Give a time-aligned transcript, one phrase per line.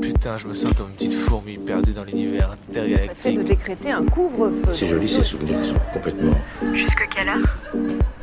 [0.00, 3.38] Putain, je me sens comme une petite fourmi perdue dans l'univers intergalactique.
[3.38, 4.72] de décréter un couvre-feu.
[4.74, 6.34] C'est joli ces souvenirs qui sont complètement.
[6.74, 7.58] Jusque quelle heure?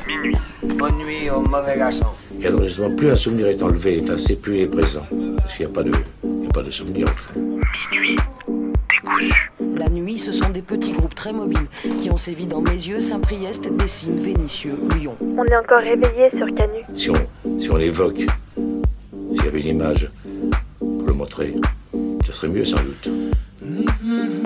[0.08, 0.38] Minuit.
[0.63, 2.08] Bonne nuit au mauvais garçon.
[2.42, 5.05] Et alors justement, plus un souvenir est enlevé, enfin, c'est plus il est présent.
[5.38, 5.91] Parce qu'il n'y a pas de,
[6.23, 7.40] il y a pas de souvenir en fait.
[7.91, 8.16] Minuit.
[8.89, 9.52] Décousu.
[9.75, 11.68] La nuit, ce sont des petits groupes très mobiles
[12.02, 15.16] qui ont sévi dans mes yeux, Saint-Priest, Dessines, Vénitieux, Lyon.
[15.21, 16.84] On est encore réveillé sur Canu.
[16.96, 18.21] Si on, si on l'évoque,
[19.31, 20.09] s'il y avait une image
[21.17, 21.55] montrer,
[22.26, 23.09] ce serait mieux sans doute.
[23.59, 24.37] Cette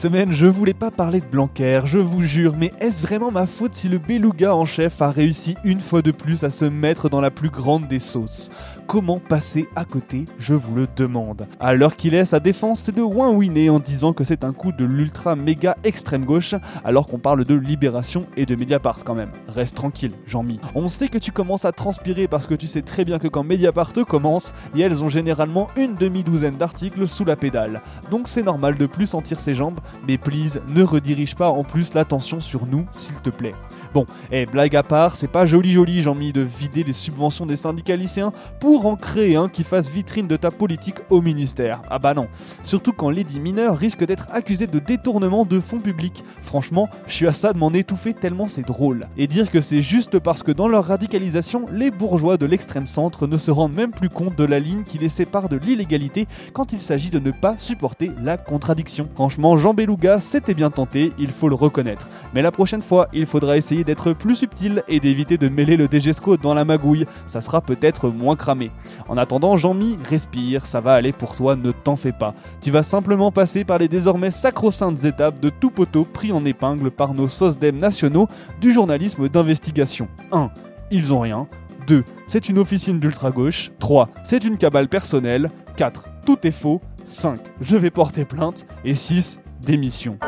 [0.00, 3.74] semaine, je voulais pas parler de Blanquer, je vous jure, mais est-ce vraiment ma faute
[3.74, 7.20] si le beluga en chef a réussi une fois de plus à se mettre dans
[7.20, 8.48] la plus grande des sauces?
[8.86, 10.24] Comment passer à côté?
[10.38, 11.46] Je vous le demande.
[11.60, 14.86] Alors qu'il est, sa défense, c'est de ouin-ouiner en disant que c'est un coup de
[14.86, 19.32] l'ultra méga extrême gauche, alors qu'on parle de Libération et de Mediapart quand même.
[19.48, 20.60] Reste tranquille, Jean-Mi.
[20.74, 23.44] On sait que tu commences à transpirer parce que tu sais très bien que quand
[23.44, 27.82] Mediapart commence, et elles ont généralement une demi-douzaine d'articles sous la pédale.
[28.10, 31.94] Donc c'est normal de plus sentir ses jambes, mais please, ne redirige pas en plus
[31.94, 33.54] l'attention sur nous, s'il te plaît.
[33.92, 37.56] Bon, et blague à part, c'est pas joli joli, Jean-Mi, de vider les subventions des
[37.56, 41.82] syndicats lycéens pour en créer un qui fasse vitrine de ta politique au ministère.
[41.90, 42.28] Ah bah non.
[42.62, 46.22] Surtout quand Lady Mineur risque d'être accusée de détournement de fonds publics.
[46.42, 49.08] Franchement, je suis à ça de m'en étouffer tellement c'est drôle.
[49.16, 53.26] Et dire que c'est juste parce que dans leur radicalisation, les bourgeois de l'extrême centre
[53.26, 56.72] ne se rendent même plus compte de la ligne qui les sépare de l'illégalité quand
[56.72, 59.08] il s'agit de ne pas supporter la contradiction.
[59.16, 62.10] Franchement, Jean Beluga, c'était bien tenté, il faut le reconnaître.
[62.34, 65.88] Mais la prochaine fois, il faudra essayer d'être plus subtil et d'éviter de mêler le
[65.90, 68.70] DGESCO dans la magouille, ça sera peut-être moins cramé.
[69.08, 72.34] En attendant, Jean-Mi, respire, ça va aller pour toi, ne t'en fais pas.
[72.60, 76.90] Tu vas simplement passer par les désormais sacro-saintes étapes de tout poteau pris en épingle
[76.90, 78.28] par nos SOSDEM nationaux
[78.60, 80.08] du journalisme d'investigation.
[80.30, 80.50] 1.
[80.90, 81.46] Ils ont rien.
[81.86, 82.04] 2.
[82.26, 83.70] C'est une officine d'ultra-gauche.
[83.78, 84.10] 3.
[84.24, 85.48] C'est une cabale personnelle.
[85.76, 86.04] 4.
[86.26, 86.82] Tout est faux.
[87.06, 87.40] 5.
[87.62, 88.66] Je vais porter plainte.
[88.84, 89.38] Et 6.
[89.60, 90.18] Démission.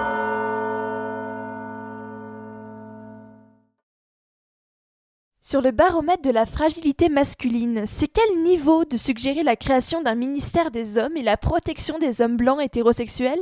[5.41, 10.15] Sur le baromètre de la fragilité masculine, c'est quel niveau de suggérer la création d'un
[10.15, 13.41] ministère des hommes et la protection des hommes blancs hétérosexuels?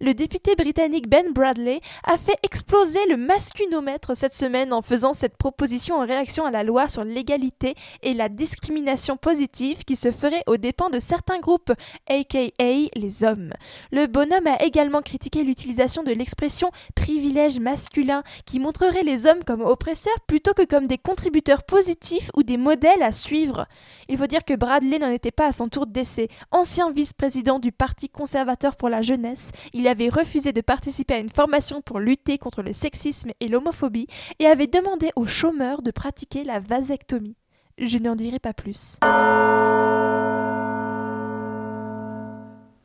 [0.00, 5.36] Le député britannique Ben Bradley a fait exploser le mascunomètre cette semaine en faisant cette
[5.36, 10.42] proposition en réaction à la loi sur l'égalité et la discrimination positive qui se ferait
[10.46, 11.72] aux dépens de certains groupes,
[12.08, 12.50] aka
[12.94, 13.52] les hommes.
[13.92, 19.62] Le bonhomme a également critiqué l'utilisation de l'expression privilège masculin qui montrerait les hommes comme
[19.62, 23.66] oppresseurs plutôt que comme des contributeurs positifs ou des modèles à suivre.
[24.08, 26.28] Il faut dire que Bradley n'en était pas à son tour d'essai.
[26.50, 31.28] Ancien vice-président du Parti conservateur pour la jeunesse, il avait refusé de participer à une
[31.28, 34.06] formation pour lutter contre le sexisme et l'homophobie
[34.38, 37.36] et avait demandé aux chômeurs de pratiquer la vasectomie.
[37.78, 38.98] Je n'en dirai pas plus.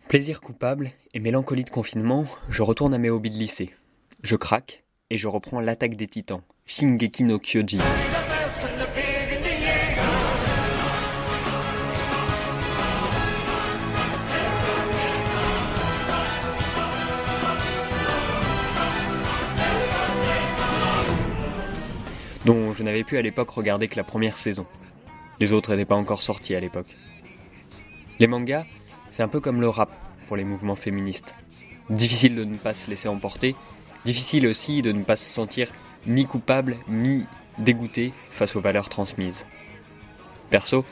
[0.10, 3.74] Plaisir coupable et mélancolie de confinement, je retourne à mes hobbies de lycée.
[4.24, 7.80] Je craque et je reprends l'attaque des titans, Shingeki no Kyojin.
[22.46, 24.66] Dont je n'avais pu à l'époque regarder que la première saison.
[25.40, 26.96] Les autres n'étaient pas encore sortis à l'époque.
[28.20, 28.66] Les mangas,
[29.12, 29.92] c'est un peu comme le rap
[30.28, 31.36] pour les mouvements féministes.
[31.90, 33.56] Difficile de ne pas se laisser emporter,
[34.06, 35.68] difficile aussi de ne pas se sentir
[36.06, 37.26] mi coupable, mi
[37.58, 39.46] dégoûté face aux valeurs transmises.
[40.50, 40.86] Perso,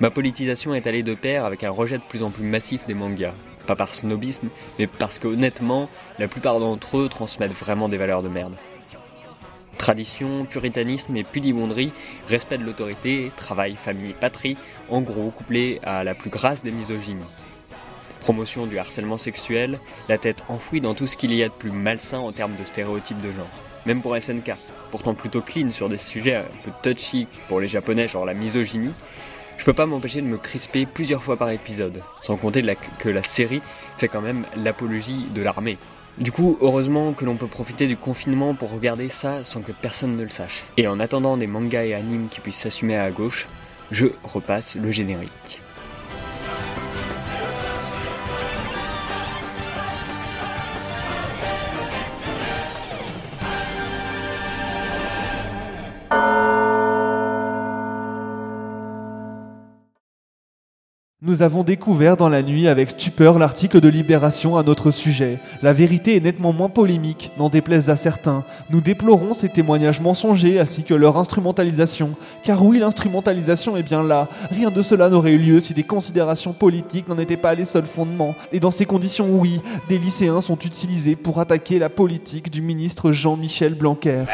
[0.00, 2.94] ma politisation est allée de pair avec un rejet de plus en plus massif des
[2.94, 3.34] mangas.
[3.66, 4.48] Pas par snobisme,
[4.78, 5.88] mais parce que honnêtement,
[6.18, 8.56] la plupart d'entre eux transmettent vraiment des valeurs de merde.
[9.78, 11.92] Tradition, puritanisme et pudibonderie,
[12.28, 14.56] respect de l'autorité, travail, famille, patrie,
[14.88, 17.24] en gros couplé à la plus grasse des misogynies.
[18.20, 21.72] Promotion du harcèlement sexuel, la tête enfouie dans tout ce qu'il y a de plus
[21.72, 23.48] malsain en termes de stéréotypes de genre.
[23.84, 24.52] Même pour SNK,
[24.92, 28.92] pourtant plutôt clean sur des sujets un peu touchy pour les japonais, genre la misogynie,
[29.58, 32.64] je peux pas m'empêcher de me crisper plusieurs fois par épisode, sans compter
[32.98, 33.62] que la série
[33.96, 35.78] fait quand même l'apologie de l'armée.
[36.18, 40.16] Du coup, heureusement que l'on peut profiter du confinement pour regarder ça sans que personne
[40.16, 40.64] ne le sache.
[40.76, 43.46] Et en attendant des mangas et animes qui puissent s'assumer à gauche,
[43.90, 45.61] je repasse le générique.
[61.32, 65.38] Nous avons découvert dans la nuit avec stupeur l'article de Libération à notre sujet.
[65.62, 68.44] La vérité est nettement moins polémique, n'en déplaise à certains.
[68.68, 72.10] Nous déplorons ces témoignages mensongers ainsi que leur instrumentalisation.
[72.44, 74.28] Car oui, l'instrumentalisation est bien là.
[74.50, 77.86] Rien de cela n'aurait eu lieu si des considérations politiques n'en étaient pas les seuls
[77.86, 78.34] fondements.
[78.52, 83.10] Et dans ces conditions, oui, des lycéens sont utilisés pour attaquer la politique du ministre
[83.10, 84.24] Jean-Michel Blanquer.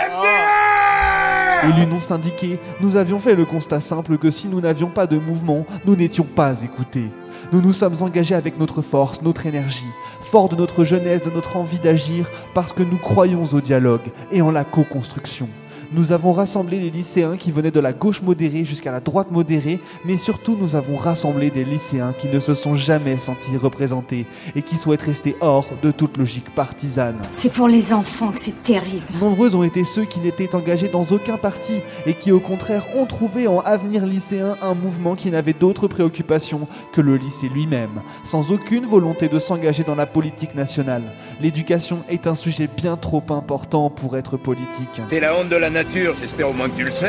[1.65, 5.19] Élus non syndiqués, nous avions fait le constat simple que si nous n'avions pas de
[5.19, 7.11] mouvement, nous n'étions pas écoutés.
[7.53, 9.87] Nous nous sommes engagés avec notre force, notre énergie,
[10.21, 14.41] forts de notre jeunesse, de notre envie d'agir, parce que nous croyons au dialogue et
[14.41, 15.49] en la co-construction.
[15.91, 19.81] Nous avons rassemblé les lycéens qui venaient de la gauche modérée jusqu'à la droite modérée,
[20.05, 24.61] mais surtout nous avons rassemblé des lycéens qui ne se sont jamais sentis représentés et
[24.61, 27.17] qui souhaitent rester hors de toute logique partisane.
[27.33, 29.07] C'est pour les enfants que c'est terrible.
[29.19, 33.07] Nombreux ont été ceux qui n'étaient engagés dans aucun parti et qui au contraire ont
[33.07, 38.53] trouvé en Avenir lycéen un mouvement qui n'avait d'autres préoccupations que le lycée lui-même, sans
[38.53, 41.15] aucune volonté de s'engager dans la politique nationale.
[41.41, 45.01] L'éducation est un sujet bien trop important pour être politique.
[45.09, 45.71] T'es la honte de la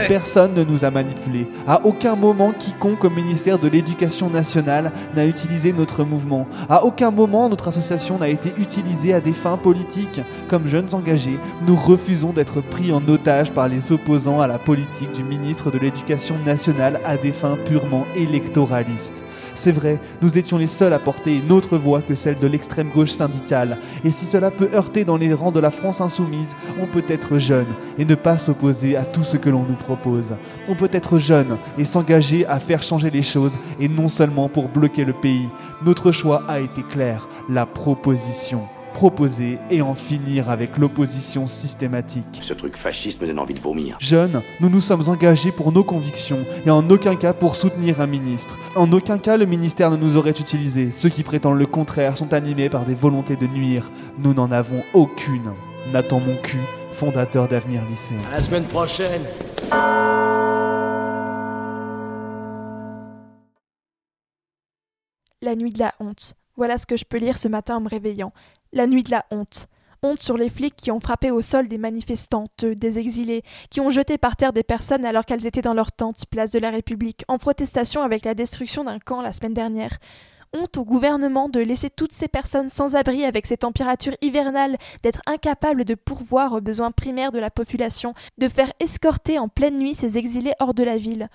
[0.07, 1.47] Personne ne nous a manipulés.
[1.67, 6.47] À aucun moment, quiconque au ministère de l'Éducation nationale n'a utilisé notre mouvement.
[6.69, 10.21] À aucun moment, notre association n'a été utilisée à des fins politiques.
[10.47, 15.11] Comme jeunes engagés, nous refusons d'être pris en otage par les opposants à la politique
[15.13, 19.23] du ministre de l'Éducation nationale à des fins purement électoralistes.
[19.59, 22.91] C'est vrai, nous étions les seuls à porter une autre voix que celle de l'extrême
[22.95, 23.77] gauche syndicale.
[24.05, 27.39] Et si cela peut heurter dans les rangs de la France insoumise, on peut être
[27.39, 27.67] jeune
[27.97, 30.33] et ne pas s'opposer à tout ce que l'on nous propose.
[30.69, 34.69] On peut être jeune et s'engager à faire changer les choses et non seulement pour
[34.69, 35.49] bloquer le pays.
[35.85, 38.61] Notre choix a été clair, la proposition
[38.93, 42.39] proposer et en finir avec l'opposition systématique.
[42.41, 43.97] Ce truc fasciste me donne envie de vomir.
[43.99, 48.07] Jeunes, nous nous sommes engagés pour nos convictions et en aucun cas pour soutenir un
[48.07, 48.59] ministre.
[48.75, 50.91] En aucun cas le ministère ne nous aurait utilisé.
[50.91, 53.91] Ceux qui prétendent le contraire sont animés par des volontés de nuire.
[54.17, 55.51] Nous n'en avons aucune.
[55.91, 56.59] Nathan Moncu,
[56.91, 58.17] fondateur d'Avenir Lycéen.
[58.27, 59.23] À la semaine prochaine.
[65.41, 66.35] La nuit de la honte.
[66.57, 68.33] Voilà ce que je peux lire ce matin en me réveillant.
[68.71, 69.67] La nuit de la honte.
[70.03, 73.89] Honte sur les flics qui ont frappé au sol des manifestantes, des exilés, qui ont
[73.89, 77.25] jeté par terre des personnes alors qu'elles étaient dans leur tente, place de la République,
[77.27, 79.97] en protestation avec la destruction d'un camp la semaine dernière.
[80.53, 85.21] Honte au gouvernement de laisser toutes ces personnes sans abri avec ces températures hivernales, d'être
[85.25, 89.95] incapable de pourvoir aux besoins primaires de la population, de faire escorter en pleine nuit
[89.95, 91.27] ces exilés hors de la ville.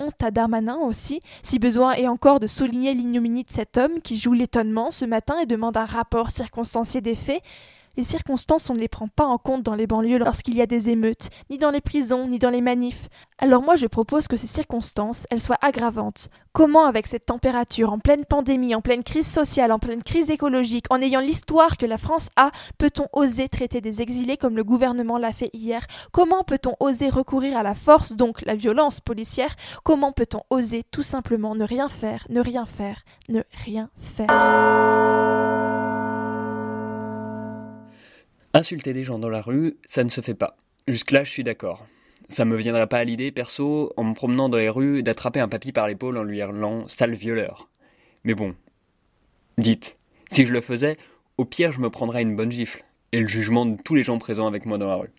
[0.00, 4.18] Honte à Darmanin aussi, si besoin est encore de souligner l'ignominie de cet homme qui
[4.18, 7.40] joue l'étonnement ce matin et demande un rapport circonstancié des faits.
[7.96, 10.66] Les circonstances, on ne les prend pas en compte dans les banlieues lorsqu'il y a
[10.66, 13.08] des émeutes, ni dans les prisons, ni dans les manifs.
[13.38, 16.28] Alors moi je propose que ces circonstances, elles soient aggravantes.
[16.52, 20.86] Comment avec cette température, en pleine pandémie, en pleine crise sociale, en pleine crise écologique,
[20.90, 25.18] en ayant l'histoire que la France a, peut-on oser traiter des exilés comme le gouvernement
[25.18, 25.84] l'a fait hier?
[26.12, 29.54] Comment peut-on oser recourir à la force, donc la violence policière?
[29.82, 35.43] Comment peut-on oser tout simplement ne rien faire, ne rien faire, ne rien faire?
[38.56, 40.56] Insulter des gens dans la rue, ça ne se fait pas.
[40.86, 41.86] Jusque-là, je suis d'accord.
[42.28, 45.48] Ça me viendrait pas à l'idée, perso, en me promenant dans les rues, d'attraper un
[45.48, 47.68] papy par l'épaule en lui hurlant sale violeur.
[48.22, 48.54] Mais bon.
[49.58, 49.98] Dites,
[50.30, 50.98] si je le faisais,
[51.36, 54.18] au pire, je me prendrais une bonne gifle, et le jugement de tous les gens
[54.18, 55.10] présents avec moi dans la rue.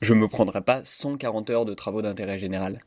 [0.00, 2.78] Je me prendrais pas 140 heures de travaux d'intérêt général.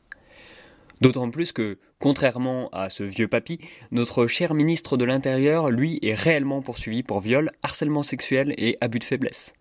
[1.00, 3.60] D'autant plus que, contrairement à ce vieux papy,
[3.92, 8.98] notre cher ministre de l'Intérieur, lui, est réellement poursuivi pour viol, harcèlement sexuel et abus
[8.98, 9.52] de faiblesse.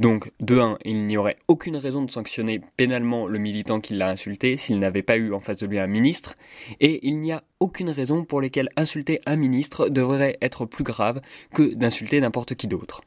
[0.00, 4.08] Donc, de 1, il n'y aurait aucune raison de sanctionner pénalement le militant qui l'a
[4.08, 6.36] insulté s'il n'avait pas eu en face de lui un ministre,
[6.80, 11.20] et il n'y a aucune raison pour laquelle insulter un ministre devrait être plus grave
[11.52, 13.02] que d'insulter n'importe qui d'autre.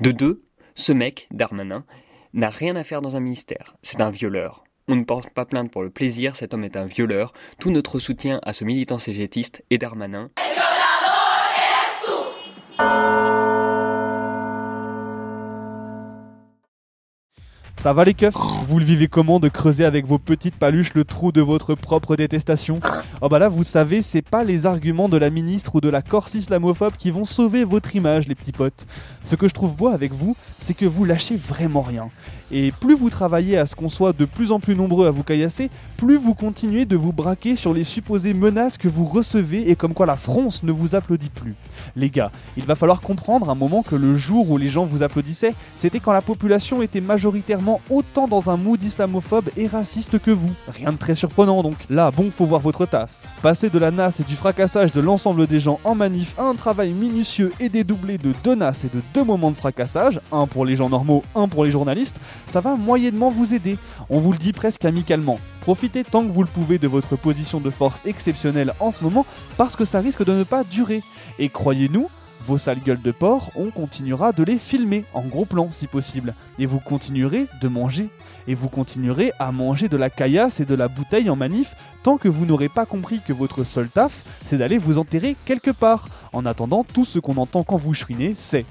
[0.00, 0.42] De 2,
[0.74, 1.84] ce mec, Darmanin,
[2.32, 4.64] n'a rien à faire dans un ministère, c'est un violeur.
[4.88, 7.34] On ne porte pas plainte pour le plaisir, cet homme est un violeur.
[7.58, 10.30] Tout notre soutien à ce militant cégétiste et Darmanin.
[17.80, 18.36] Ça va les keufs
[18.68, 22.14] Vous le vivez comment de creuser avec vos petites paluches le trou de votre propre
[22.14, 22.78] détestation
[23.22, 26.02] Oh bah là vous savez c'est pas les arguments de la ministre ou de la
[26.02, 28.86] Corse islamophobe qui vont sauver votre image les petits potes.
[29.24, 32.10] Ce que je trouve beau avec vous c'est que vous lâchez vraiment rien.
[32.50, 35.22] Et plus vous travaillez à ce qu'on soit de plus en plus nombreux à vous
[35.22, 39.76] caillasser, plus vous continuez de vous braquer sur les supposées menaces que vous recevez et
[39.76, 41.54] comme quoi la France ne vous applaudit plus.
[41.96, 45.02] Les gars, il va falloir comprendre un moment que le jour où les gens vous
[45.02, 50.30] applaudissaient, c'était quand la population était majoritairement autant dans un mood islamophobe et raciste que
[50.30, 50.50] vous.
[50.68, 51.76] Rien de très surprenant donc.
[51.88, 53.10] Là, bon, faut voir votre taf.
[53.42, 56.54] Passer de la NAS et du fracassage de l'ensemble des gens en manif à un
[56.54, 60.66] travail minutieux et dédoublé de deux NAS et de deux moments de fracassage, un pour
[60.66, 63.78] les gens normaux, un pour les journalistes, ça va moyennement vous aider.
[64.10, 65.40] On vous le dit presque amicalement.
[65.62, 69.24] Profitez tant que vous le pouvez de votre position de force exceptionnelle en ce moment
[69.56, 71.02] parce que ça risque de ne pas durer.
[71.38, 72.10] Et croyez-nous,
[72.46, 76.34] vos sales gueules de porc, on continuera de les filmer en gros plan si possible.
[76.58, 78.10] Et vous continuerez de manger.
[78.48, 82.16] Et vous continuerez à manger de la caillasse et de la bouteille en manif tant
[82.16, 86.08] que vous n'aurez pas compris que votre seul taf, c'est d'aller vous enterrer quelque part.
[86.32, 88.64] En attendant, tout ce qu'on entend quand vous chouinez, c'est...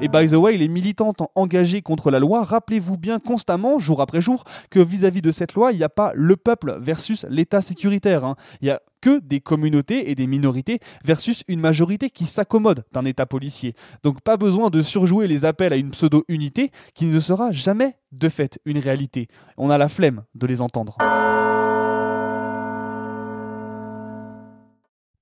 [0.00, 4.20] Et by the way, les militantes engagées contre la loi, rappelez-vous bien constamment, jour après
[4.20, 8.24] jour, que vis-à-vis de cette loi, il n'y a pas le peuple versus l'État sécuritaire.
[8.24, 8.34] hein.
[8.60, 13.04] Il n'y a que des communautés et des minorités versus une majorité qui s'accommode d'un
[13.04, 13.74] État policier.
[14.02, 18.30] Donc pas besoin de surjouer les appels à une pseudo-unité qui ne sera jamais de
[18.30, 19.28] fait une réalité.
[19.58, 20.96] On a la flemme de les entendre.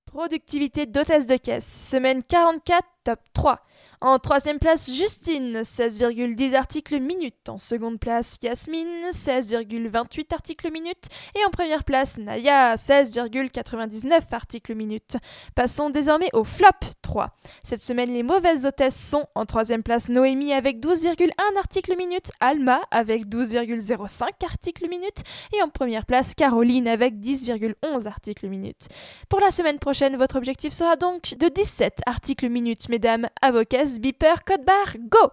[0.05, 1.65] Productivité d'hôtesse de caisse.
[1.65, 3.59] Semaine 44, top 3.
[4.03, 7.47] En troisième place, Justine, 16,10 articles minute.
[7.47, 11.05] En seconde place, Yasmine, 16,28 articles minute.
[11.35, 15.17] Et en première place, Naya, 16,99 articles minute.
[15.53, 16.69] Passons désormais au flop
[17.03, 17.29] 3.
[17.63, 22.81] Cette semaine, les mauvaises hôtesses sont en troisième place Noémie avec 12,1 articles minute, Alma
[22.89, 25.21] avec 12,05 articles minute
[25.53, 28.87] et en première place Caroline avec 10,11 articles minute.
[29.29, 34.43] Pour la semaine prochaine, votre objectif sera donc de 17 articles minute, mesdames, avocats, beeper,
[34.43, 35.31] code barre, go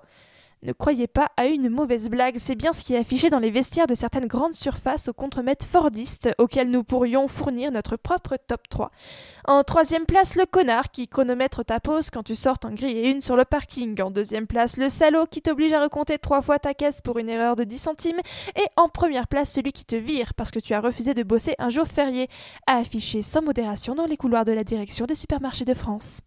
[0.63, 3.53] ne croyez pas à une mauvaise blague, c'est bien ce qui est affiché dans les
[3.53, 8.69] vestiaires de certaines grandes surfaces au contremaître fordiste auxquelles nous pourrions fournir notre propre top
[8.69, 8.91] 3.
[9.47, 13.09] En troisième place, le connard qui chronomètre ta pause quand tu sors en grille et
[13.09, 14.03] une sur le parking.
[14.03, 17.29] En deuxième place, le salaud qui t'oblige à recompter trois fois ta caisse pour une
[17.29, 18.21] erreur de 10 centimes.
[18.57, 21.55] Et en première place, celui qui te vire parce que tu as refusé de bosser
[21.61, 22.29] un jour férié,
[22.67, 26.21] à afficher sans modération dans les couloirs de la direction des supermarchés de France.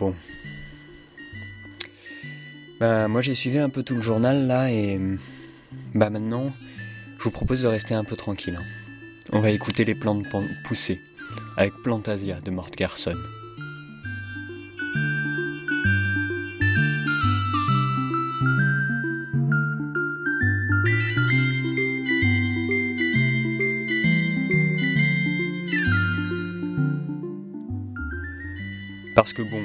[0.00, 0.14] Bon.
[2.80, 4.98] Bah, moi j'ai suivi un peu tout le journal là et.
[5.94, 6.50] Bah maintenant,
[7.18, 8.56] je vous propose de rester un peu tranquille.
[8.58, 8.64] hein.
[9.30, 10.24] On va écouter les plantes
[10.64, 10.98] pousser
[11.58, 13.12] avec Plantasia de Mort Garson.
[29.14, 29.60] Parce que bon,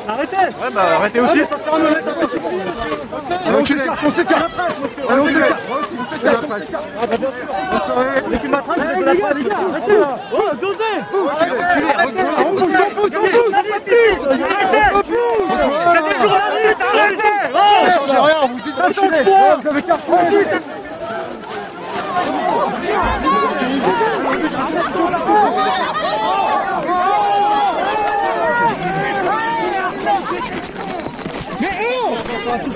[0.09, 0.37] Arrêtez.
[0.37, 1.41] Ouais bah arrêtez aussi.
[3.47, 4.53] On s'écarte tu On s'écarte
[7.19, 7.49] bien sûr.
[7.71, 8.23] Bonne soirée.
[8.31, 9.99] Mais tu m'attrapes, je vais te la faire les gars Arrêtez.
[9.99, 10.91] Là Oh, José.
[11.31, 12.23] Arrêtez.
[12.39, 14.07] On pousse, on pousse, on pousse Arrêtez.
[14.95, 15.17] On pousse
[15.49, 17.43] C'est des journalistes, arrêtez.
[17.83, 19.97] Ça change rien, vous dites Ça change quoi Vous avez qu'à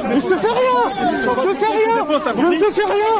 [0.08, 0.80] Mais je te fais rien.
[1.20, 1.96] Je te fais rien.
[2.37, 3.14] Je ne te fais rien.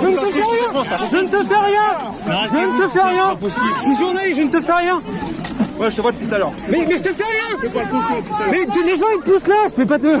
[0.00, 0.84] Je ne te fais rien.
[1.10, 1.88] Je ne te fais rien.
[2.52, 3.36] Je ne te fais rien.
[3.76, 5.00] Je suis journaliste, je ne te fais rien.
[5.78, 6.52] Ouais, je te vois depuis tout à l'heure.
[6.70, 7.58] Mais, mais je te fais rien.
[8.50, 10.18] Mais tu- les gens ils poussent là, je fais pas de...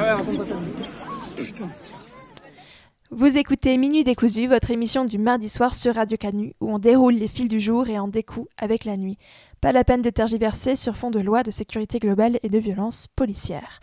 [3.12, 7.14] Vous écoutez Minuit décousu, votre émission du mardi soir sur Radio Canu, où on déroule
[7.14, 9.18] les fils du jour et en découd avec la nuit.
[9.60, 13.08] Pas la peine de tergiverser sur fond de loi de sécurité globale et de violence
[13.16, 13.80] policière.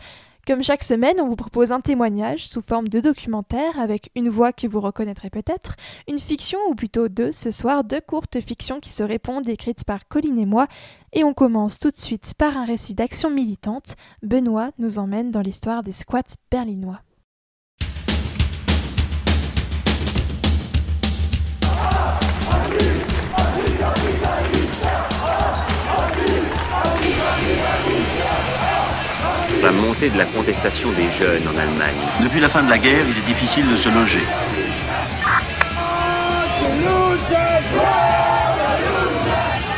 [0.48, 4.50] Comme chaque semaine, on vous propose un témoignage sous forme de documentaire avec une voix
[4.50, 5.76] que vous reconnaîtrez peut-être,
[6.08, 10.08] une fiction ou plutôt deux, ce soir deux courtes fictions qui se répondent écrites par
[10.08, 10.66] Colline et moi,
[11.12, 13.96] et on commence tout de suite par un récit d'action militante.
[14.22, 17.02] Benoît nous emmène dans l'histoire des squats berlinois.
[29.62, 31.96] La montée de la contestation des jeunes en Allemagne.
[32.22, 34.22] Depuis la fin de la guerre, il est difficile de se loger.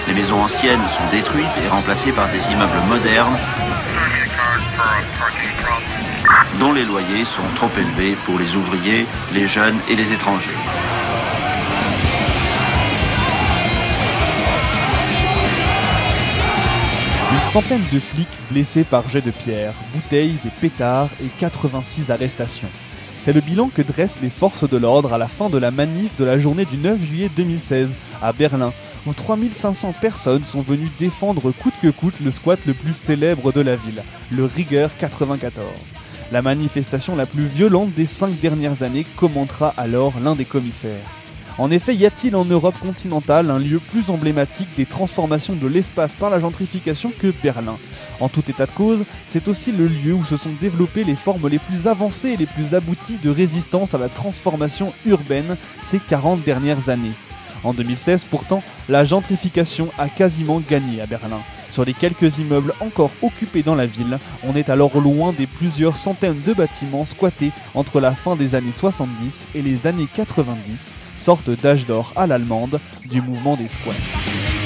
[0.08, 3.38] Les maisons anciennes sont détruites et remplacées par des immeubles modernes
[6.58, 10.50] dont les loyers sont trop élevés pour les ouvriers, les jeunes et les étrangers.
[17.50, 22.68] Une centaine de flics blessés par jets de pierre, bouteilles et pétards et 86 arrestations.
[23.24, 26.16] C'est le bilan que dressent les forces de l'ordre à la fin de la manif
[26.16, 27.92] de la journée du 9 juillet 2016
[28.22, 28.72] à Berlin,
[29.04, 33.62] où 3500 personnes sont venues défendre coûte que coûte le squat le plus célèbre de
[33.62, 35.66] la ville, le Rigueur 94.
[36.30, 41.19] La manifestation la plus violente des cinq dernières années, commentera alors l'un des commissaires.
[41.60, 46.14] En effet, y a-t-il en Europe continentale un lieu plus emblématique des transformations de l'espace
[46.14, 47.76] par la gentrification que Berlin?
[48.18, 51.48] En tout état de cause, c'est aussi le lieu où se sont développées les formes
[51.48, 56.42] les plus avancées et les plus abouties de résistance à la transformation urbaine ces 40
[56.44, 57.12] dernières années.
[57.62, 61.40] En 2016, pourtant, la gentrification a quasiment gagné à Berlin.
[61.68, 65.98] Sur les quelques immeubles encore occupés dans la ville, on est alors loin des plusieurs
[65.98, 71.50] centaines de bâtiments squattés entre la fin des années 70 et les années 90, sorte
[71.50, 72.80] d'âge d'or à l'allemande
[73.10, 74.59] du mouvement des squats.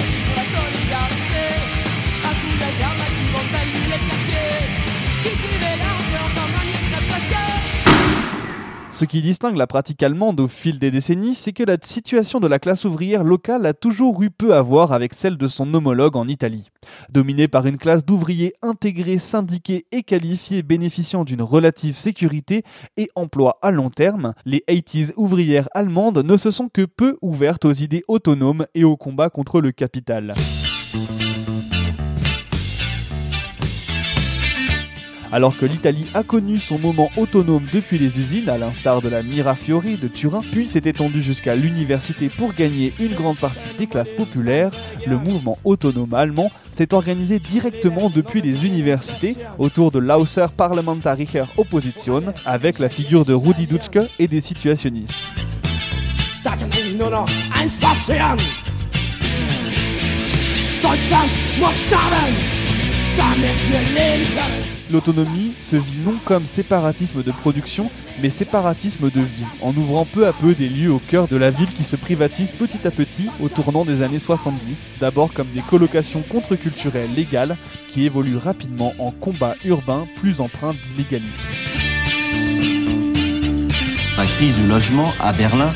[8.94, 12.46] Ce qui distingue la pratique allemande au fil des décennies, c'est que la situation de
[12.46, 16.14] la classe ouvrière locale a toujours eu peu à voir avec celle de son homologue
[16.14, 16.70] en Italie.
[17.10, 22.62] Dominée par une classe d'ouvriers intégrés, syndiqués et qualifiés bénéficiant d'une relative sécurité
[22.96, 27.64] et emploi à long terme, les 80s ouvrières allemandes ne se sont que peu ouvertes
[27.64, 30.34] aux idées autonomes et au combat contre le capital.
[35.34, 39.24] Alors que l'Italie a connu son moment autonome depuis les usines, à l'instar de la
[39.24, 44.12] Mirafiori de Turin, puis s'est étendu jusqu'à l'université pour gagner une grande partie des classes
[44.12, 44.70] populaires,
[45.04, 52.22] le mouvement autonome allemand s'est organisé directement depuis les universités autour de l'Außer Parlamentarischer Opposition,
[52.46, 55.18] avec la figure de Rudi Dutschke et des situationnistes.
[60.84, 61.88] Deutschland muss
[64.90, 67.90] L'autonomie se vit non comme séparatisme de production,
[68.22, 71.50] mais séparatisme de vie, en ouvrant peu à peu des lieux au cœur de la
[71.50, 75.62] ville qui se privatisent petit à petit au tournant des années 70, d'abord comme des
[75.62, 77.56] colocations contre-culturelles légales
[77.88, 81.32] qui évoluent rapidement en combat urbain plus empreint d'illégalisme.
[84.16, 85.72] La crise du logement à Berlin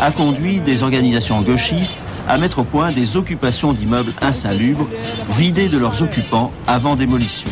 [0.00, 4.86] a conduit des organisations gauchistes à mettre au point des occupations d'immeubles insalubres,
[5.36, 7.48] vidés de leurs occupants avant démolition.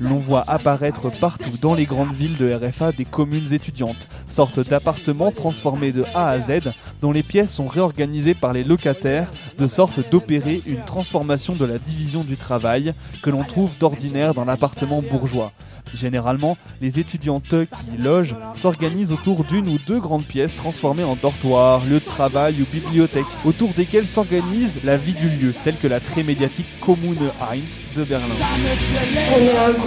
[0.00, 5.32] L'on voit apparaître partout dans les grandes villes de RFA des communes étudiantes, sortes d'appartements
[5.32, 6.70] transformés de A à Z,
[7.02, 11.78] dont les pièces sont réorganisées par les locataires, de sorte d'opérer une transformation de la
[11.78, 15.52] division du travail que l'on trouve d'ordinaire dans l'appartement bourgeois.
[15.94, 21.16] Généralement, les étudiantes qui y logent s'organisent autour d'une ou deux grandes pièces transformées en
[21.16, 25.88] dortoirs, lieux de travail ou bibliothèques, autour desquelles s'organise la vie du lieu, telle que
[25.88, 28.26] la très médiatique Kommune 1 de Berlin.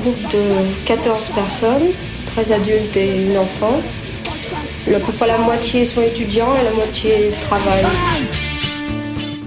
[0.02, 1.92] Groupe de 14 personnes,
[2.26, 3.80] 13 adultes et une enfant.
[4.88, 7.86] À peu près la moitié sont étudiants et la moitié travaillent.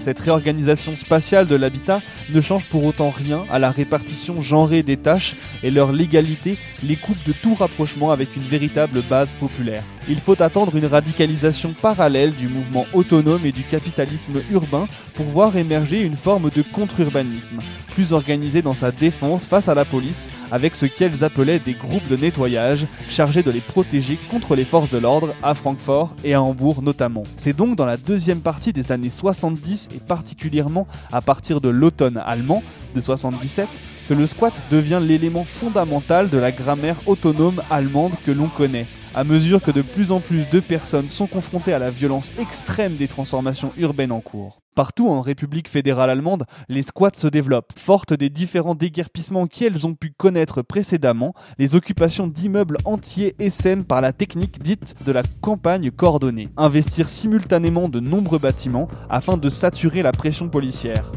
[0.00, 4.96] Cette réorganisation spatiale de l'habitat ne change pour autant rien à la répartition genrée des
[4.96, 9.82] tâches et leur légalité les coupe de tout rapprochement avec une véritable base populaire.
[10.06, 15.56] Il faut attendre une radicalisation parallèle du mouvement autonome et du capitalisme urbain pour voir
[15.56, 17.60] émerger une forme de contre-urbanisme,
[17.94, 22.06] plus organisé dans sa défense face à la police, avec ce qu'elles appelaient des groupes
[22.08, 26.42] de nettoyage chargés de les protéger contre les forces de l'ordre à Francfort et à
[26.42, 27.22] Hambourg notamment.
[27.38, 32.20] C'est donc dans la deuxième partie des années 70 et particulièrement à partir de l'automne
[32.26, 32.62] allemand
[32.94, 33.66] de 77
[34.06, 39.22] que le squat devient l'élément fondamental de la grammaire autonome allemande que l'on connaît à
[39.22, 43.08] mesure que de plus en plus de personnes sont confrontées à la violence extrême des
[43.08, 44.60] transformations urbaines en cours.
[44.74, 49.94] Partout en République fédérale allemande, les squats se développent, fortes des différents déguerpissements qu'elles ont
[49.94, 55.92] pu connaître précédemment, les occupations d'immeubles entiers essaiment par la technique dite de la campagne
[55.92, 61.12] coordonnée, investir simultanément de nombreux bâtiments afin de saturer la pression policière.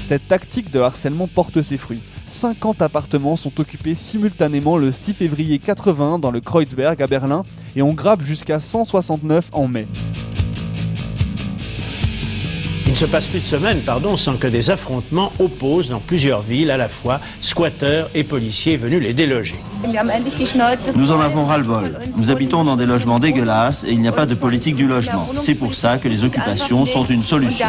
[0.00, 2.02] Cette tactique de harcèlement porte ses fruits.
[2.26, 7.44] 50 appartements sont occupés simultanément le 6 février 80 dans le Kreuzberg à Berlin
[7.76, 9.86] et on grappe jusqu'à 169 en mai.
[12.94, 16.42] Il ne se passe plus de semaines, pardon, sans que des affrontements opposent dans plusieurs
[16.42, 19.56] villes à la fois squatteurs et policiers venus les déloger.
[20.94, 21.98] Nous en avons ras-le-bol.
[22.16, 25.26] Nous habitons dans des logements dégueulasses et il n'y a pas de politique du logement.
[25.42, 27.66] C'est pour ça que les occupations sont une solution.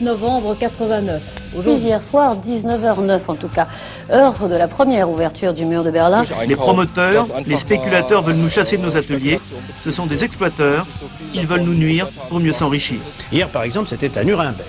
[0.00, 1.22] Novembre 89.
[1.58, 3.66] Aujourd'hui, hier soir, 19h09 en tout cas,
[4.10, 6.22] heure de la première ouverture du mur de Berlin.
[6.46, 9.40] Les promoteurs, les spéculateurs veulent nous chasser de nos ateliers.
[9.82, 10.86] Ce sont des exploiteurs.
[11.34, 12.75] Ils veulent nous nuire pour mieux s'enrichir.
[13.32, 14.66] Hier, par exemple, c'était à Nuremberg.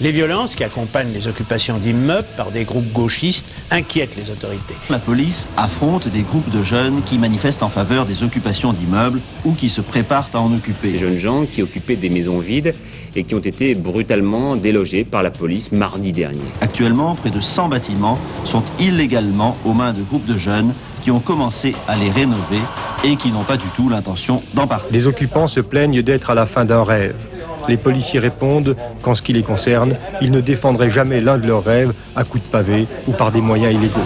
[0.00, 4.74] Les violences qui accompagnent les occupations d'immeubles par des groupes gauchistes inquiètent les autorités.
[4.90, 9.52] La police affronte des groupes de jeunes qui manifestent en faveur des occupations d'immeubles ou
[9.52, 10.90] qui se préparent à en occuper.
[10.92, 12.74] Des jeunes gens qui occupaient des maisons vides
[13.14, 16.50] et qui ont été brutalement délogés par la police mardi dernier.
[16.60, 21.20] Actuellement, près de 100 bâtiments sont illégalement aux mains de groupes de jeunes qui ont
[21.20, 22.62] commencé à les rénover
[23.04, 24.88] et qui n'ont pas du tout l'intention d'en partir.
[24.90, 27.14] Les occupants se plaignent d'être à la fin d'un rêve.
[27.68, 31.64] Les policiers répondent qu'en ce qui les concerne, ils ne défendraient jamais l'un de leurs
[31.64, 34.00] rêves à coups de pavé ou par des moyens illégaux.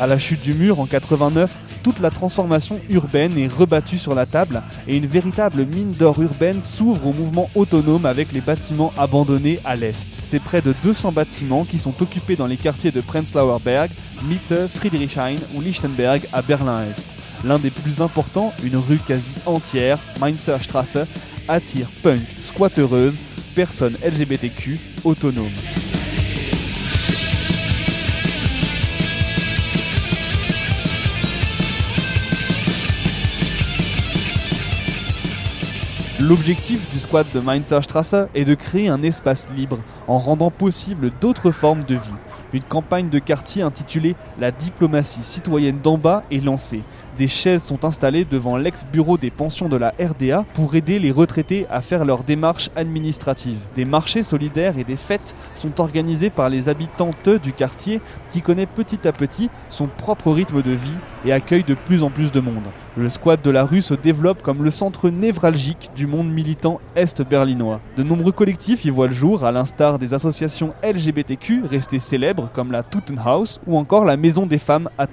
[0.00, 1.50] À la chute du mur en 89,
[1.84, 6.62] toute la transformation urbaine est rebattue sur la table et une véritable mine d'or urbaine
[6.62, 10.08] s'ouvre au mouvement autonome avec les bâtiments abandonnés à l'est.
[10.22, 13.90] C'est près de 200 bâtiments qui sont occupés dans les quartiers de Prenzlauer Berg,
[14.22, 17.13] Mitte, Friedrichshain ou Lichtenberg à Berlin-Est.
[17.42, 20.58] L'un des plus importants, une rue quasi entière, Mainzer
[21.48, 23.18] attire punk, squatteuses,
[23.54, 25.46] personnes LGBTQ autonomes.
[36.26, 41.50] L'objectif du squat de Mainzerstrasse est de créer un espace libre en rendant possible d'autres
[41.50, 42.14] formes de vie.
[42.54, 46.80] Une campagne de quartier intitulée La diplomatie citoyenne d'en bas est lancée.
[47.16, 51.64] Des chaises sont installées devant l'ex-bureau des pensions de la RDA pour aider les retraités
[51.70, 53.60] à faire leurs démarches administratives.
[53.76, 58.00] Des marchés solidaires et des fêtes sont organisés par les habitantes du quartier
[58.30, 60.90] qui connaît petit à petit son propre rythme de vie
[61.24, 62.64] et accueille de plus en plus de monde.
[62.96, 67.80] Le squat de la rue se développe comme le centre névralgique du monde militant est-berlinois.
[67.96, 72.72] De nombreux collectifs y voient le jour, à l'instar des associations LGBTQ restées célèbres comme
[72.72, 75.06] la Tottenhaus ou encore la Maison des femmes à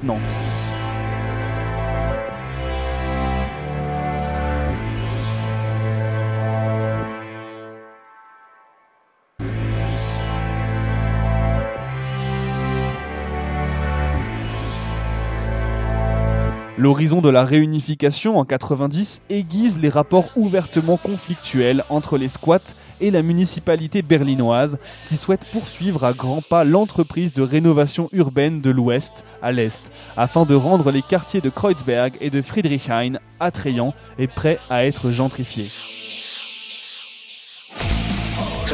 [16.81, 23.11] L'horizon de la réunification en 90 aiguise les rapports ouvertement conflictuels entre les squats et
[23.11, 29.23] la municipalité berlinoise qui souhaite poursuivre à grands pas l'entreprise de rénovation urbaine de l'ouest
[29.43, 34.57] à l'est afin de rendre les quartiers de Kreuzberg et de Friedrichshain attrayants et prêts
[34.71, 35.69] à être gentrifiés.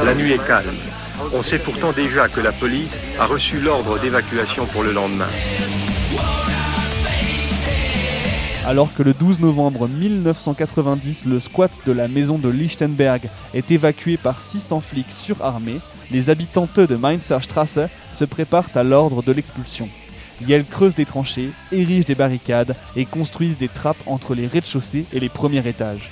[0.02, 0.78] La nuit est calme.
[1.34, 5.28] On sait pourtant déjà que la police a reçu l'ordre d'évacuation pour le lendemain.
[8.68, 14.18] Alors que le 12 novembre 1990, le squat de la maison de Lichtenberg est évacué
[14.18, 17.78] par 600 flics surarmés, les habitantes de Mainzer Straße
[18.12, 19.88] se préparent à l'ordre de l'expulsion.
[20.46, 25.18] Elles creusent des tranchées, érigent des barricades et construisent des trappes entre les rez-de-chaussée et
[25.18, 26.10] les premiers étages.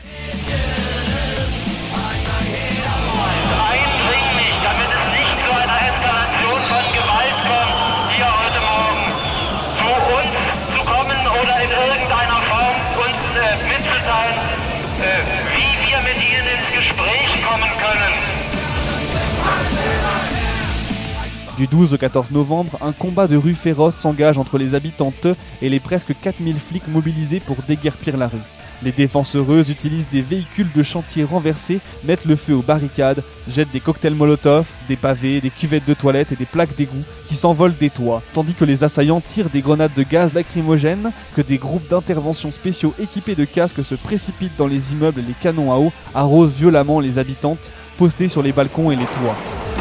[21.56, 25.26] Du 12 au 14 novembre, un combat de rue féroce s'engage entre les habitantes
[25.62, 28.36] et les presque 4000 flics mobilisés pour déguerpir la rue.
[28.82, 33.72] Les défenses heureuses utilisent des véhicules de chantier renversés, mettent le feu aux barricades, jettent
[33.72, 37.74] des cocktails Molotov, des pavés, des cuvettes de toilettes et des plaques d'égout qui s'envolent
[37.74, 41.88] des toits, tandis que les assaillants tirent des grenades de gaz lacrymogènes, que des groupes
[41.88, 45.90] d'intervention spéciaux équipés de casques se précipitent dans les immeubles et les canons à eau
[46.14, 49.75] arrosent violemment les habitantes postées sur les balcons et les toits.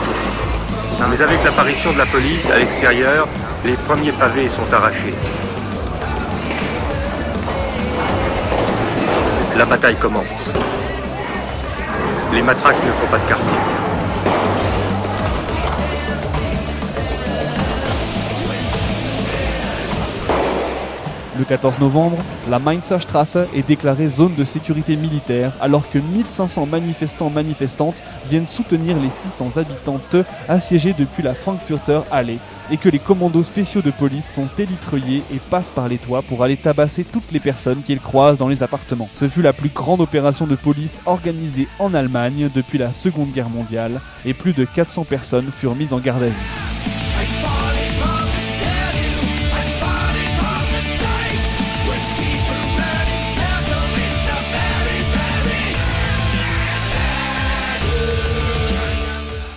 [1.00, 3.28] Mais avec l'apparition de la police à l'extérieur,
[3.64, 5.14] les premiers pavés sont arrachés.
[9.58, 10.54] La bataille commence.
[12.34, 13.85] Les matraques ne font pas de quartier.
[21.38, 22.18] Le 14 novembre,
[22.50, 28.46] la Mainzer Straße est déclarée zone de sécurité militaire alors que 1500 manifestants manifestantes viennent
[28.46, 30.16] soutenir les 600 habitantes
[30.48, 32.38] assiégées depuis la Frankfurter Halle
[32.72, 36.42] et que les commandos spéciaux de police sont élitreillés et passent par les toits pour
[36.42, 39.10] aller tabasser toutes les personnes qu'ils croisent dans les appartements.
[39.14, 43.50] Ce fut la plus grande opération de police organisée en Allemagne depuis la Seconde Guerre
[43.50, 46.75] mondiale et plus de 400 personnes furent mises en garde à vue.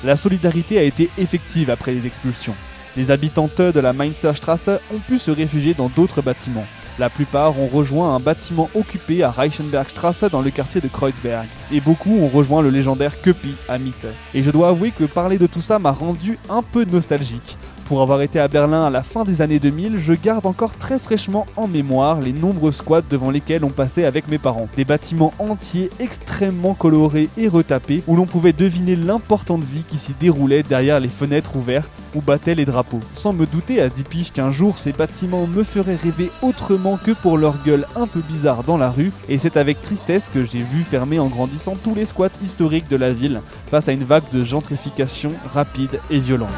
[0.05, 2.55] La solidarité a été effective après les expulsions.
[2.97, 6.67] Les habitantes de la Mainzer Straße ont pu se réfugier dans d'autres bâtiments.
[7.01, 11.47] La plupart ont rejoint un bâtiment occupé à Reichenbergstraße dans le quartier de Kreuzberg.
[11.73, 14.07] Et beaucoup ont rejoint le légendaire Köpi à Mitte.
[14.35, 17.57] Et je dois avouer que parler de tout ça m'a rendu un peu nostalgique.
[17.89, 20.99] Pour avoir été à Berlin à la fin des années 2000, je garde encore très
[20.99, 24.69] fraîchement en mémoire les nombreux squats devant lesquels on passait avec mes parents.
[24.77, 30.13] Des bâtiments entiers extrêmement colorés et retapés où l'on pouvait deviner l'importante vie qui s'y
[30.21, 33.01] déroulait derrière les fenêtres ouvertes où battaient les drapeaux.
[33.15, 37.13] Sans me douter à 10 piges qu'un jour ces bâtiments me feraient rêver autrement que
[37.13, 40.59] pour leur gueule un peu bizarre dans la rue, et c'est avec tristesse que j'ai
[40.59, 44.31] vu fermer en grandissant tous les squats historiques de la ville face à une vague
[44.31, 46.49] de gentrification rapide et violente.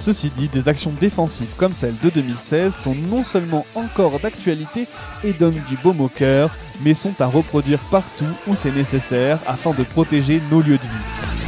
[0.00, 4.88] Ceci dit, des actions défensives comme celle de 2016 sont non seulement encore d'actualité
[5.22, 9.74] et donnent du baume au cœur, mais sont à reproduire partout où c'est nécessaire afin
[9.74, 11.39] de protéger nos lieux de vie.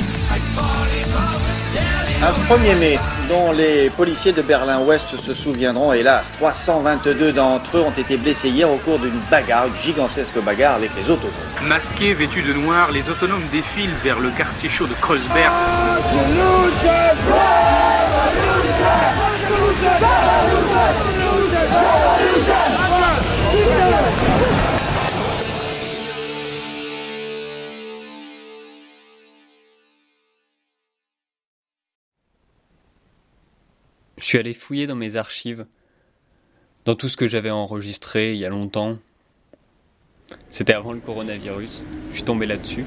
[2.25, 7.91] Un 1er mai dont les policiers de Berlin-Ouest se souviendront, hélas, 322 d'entre eux ont
[7.91, 11.33] été blessés hier au cours d'une bagarre, une gigantesque bagarre avec les autonomes.
[11.63, 15.53] Masqués, vêtus de noir, les autonomes défilent vers le quartier chaud de Kreuzberg.
[34.23, 35.67] Je suis allé fouiller dans mes archives,
[36.85, 38.99] dans tout ce que j'avais enregistré il y a longtemps.
[40.49, 41.83] C'était avant le coronavirus.
[42.11, 42.85] Je suis tombé là-dessus.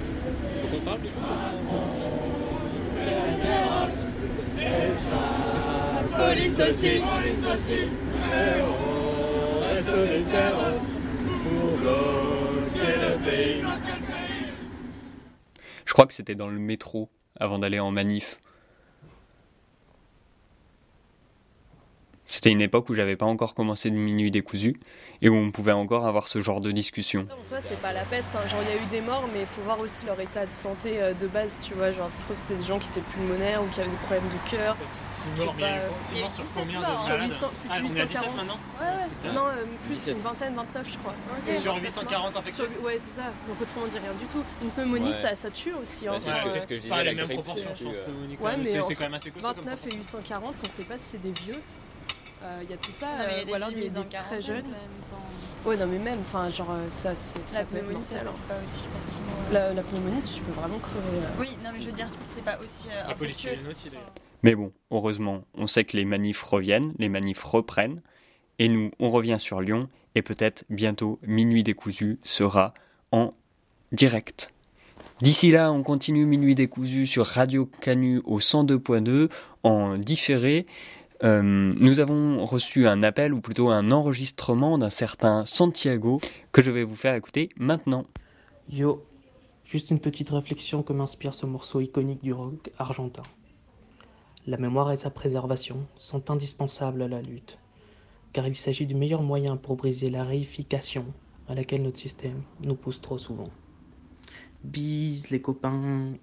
[6.15, 7.01] Police aussi
[15.85, 18.39] Je crois que c'était dans le métro avant d'aller en manif.
[22.35, 24.75] C'était une époque où j'avais pas encore commencé de minuit décousu
[25.21, 27.25] et où on pouvait encore avoir ce genre de discussion.
[27.39, 28.35] En soi, c'est pas la peste.
[28.35, 28.45] hein.
[28.45, 30.51] Genre, il y a eu des morts, mais il faut voir aussi leur état de
[30.51, 31.93] santé euh, de base, tu vois.
[31.93, 34.27] Genre, ça se trouve, c'était des gens qui étaient pulmonaires ou qui avaient des problèmes
[34.27, 34.75] de cœur.
[35.37, 38.35] morts, mais pas- six morts sur combien de Sur malades 800, plus Ah, 17 840.
[38.35, 39.29] maintenant Ouais, ouais.
[39.29, 39.33] Ok.
[39.33, 40.15] Non, euh, plus 17.
[40.17, 41.13] une vingtaine, 29, je crois.
[41.47, 43.31] Et sur 840 infectés Sur- Ouais, c'est ça.
[43.47, 44.43] Donc, autrement dit, rien du tout.
[44.61, 45.13] Une pneumonie, Ouais.
[45.13, 46.05] ça, ça tue aussi.
[46.05, 46.11] hein.
[46.11, 47.89] Bah, c'est ce que- euh, je disais, Pas la les mêmes grippe, proportions, c'est- je
[47.89, 48.59] pense, pneumonie, quand Ouais, même.
[48.59, 50.97] mais C'est- c'est entre quand même assez costaud comme 29 et 840, on sait pas
[50.97, 51.61] si c'est des vieux.
[52.45, 53.69] Euh, Il y a tout ça, Non, mais il y a euh, des ou alors
[53.69, 54.65] vies des, très jeunes.
[55.65, 57.45] Ouais, non, mais même, enfin, genre, euh, ça, c'est.
[57.47, 58.45] ça La peut être pneumonie, ça mortel, passe hein.
[58.47, 59.25] pas aussi facilement.
[59.51, 61.21] La, la pneumonie, tu peux vraiment crever.
[61.21, 61.27] là.
[61.39, 62.88] Oui, non, mais je veux dire, c'est pas aussi.
[62.91, 64.13] euh, La aussi, d'ailleurs.
[64.43, 68.01] Mais bon, heureusement, on sait que les manifs reviennent, les manifs reprennent,
[68.60, 72.75] et nous, on revient sur Lyon, et peut-être bientôt Minuit décousu sera
[73.12, 73.34] en
[73.91, 74.51] direct.
[75.21, 79.29] D'ici là, on continue Minuit décousu sur Radio Canu au 102.2
[79.63, 80.67] en différé.
[81.25, 86.69] Euh, nous avons reçu un appel, ou plutôt un enregistrement d'un certain Santiago, que je
[86.69, 88.05] vais vous faire écouter maintenant.
[88.69, 89.03] Yo,
[89.63, 93.23] juste une petite réflexion que m'inspire ce morceau iconique du rock argentin.
[94.45, 97.57] La mémoire et sa préservation sont indispensables à la lutte,
[98.31, 101.05] car il s'agit du meilleur moyen pour briser la réification
[101.47, 103.43] à laquelle notre système nous pousse trop souvent.
[104.63, 106.13] Bis les copains.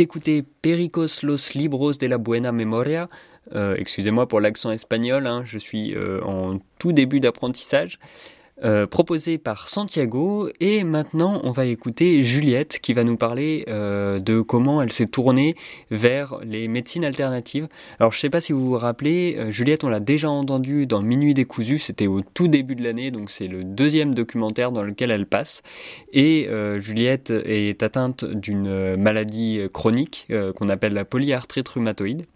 [0.00, 3.10] D'écouter Pericos los Libros de la Buena Memoria.
[3.54, 7.98] Euh, Excusez-moi pour l'accent espagnol, hein, je suis euh, en tout début d'apprentissage.
[8.62, 10.50] Euh, proposé par Santiago.
[10.60, 15.06] Et maintenant on va écouter Juliette qui va nous parler euh, de comment elle s'est
[15.06, 15.54] tournée
[15.90, 17.68] vers les médecines alternatives.
[17.98, 21.00] Alors je sais pas si vous vous rappelez, euh, Juliette on l'a déjà entendu dans
[21.00, 25.10] Minuit décousu, c'était au tout début de l'année donc c'est le deuxième documentaire dans lequel
[25.10, 25.62] elle passe.
[26.12, 32.26] Et euh, Juliette est atteinte d'une maladie chronique qu'on appelle la polyarthrite rhumatoïde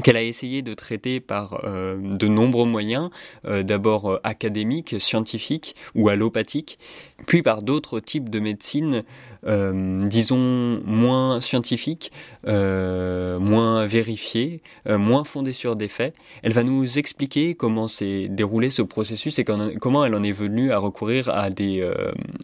[0.00, 3.10] qu'elle a essayé de traiter par euh, de nombreux moyens,
[3.44, 6.78] euh, d'abord euh, académiques, scientifiques ou allopathiques,
[7.26, 9.04] puis par d'autres types de médecine,
[9.44, 12.10] disons, moins scientifiques,
[12.44, 16.14] moins vérifiées, moins fondées sur des faits.
[16.42, 20.72] Elle va nous expliquer comment s'est déroulé ce processus et comment elle en est venue
[20.72, 21.88] à recourir à des,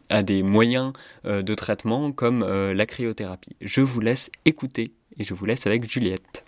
[0.08, 0.92] à des moyens
[1.24, 3.56] de traitement comme la cryothérapie.
[3.60, 6.44] Je vous laisse écouter et je vous laisse avec Juliette.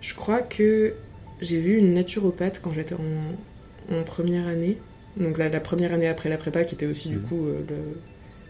[0.00, 0.94] Je crois que
[1.40, 4.78] j'ai vu une naturopathe quand j'étais en, en première année.
[5.16, 8.00] Donc la, la première année après la prépa, qui était aussi du coup euh, le-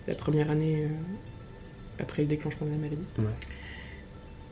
[0.07, 3.07] la première année euh, après le déclenchement de la maladie.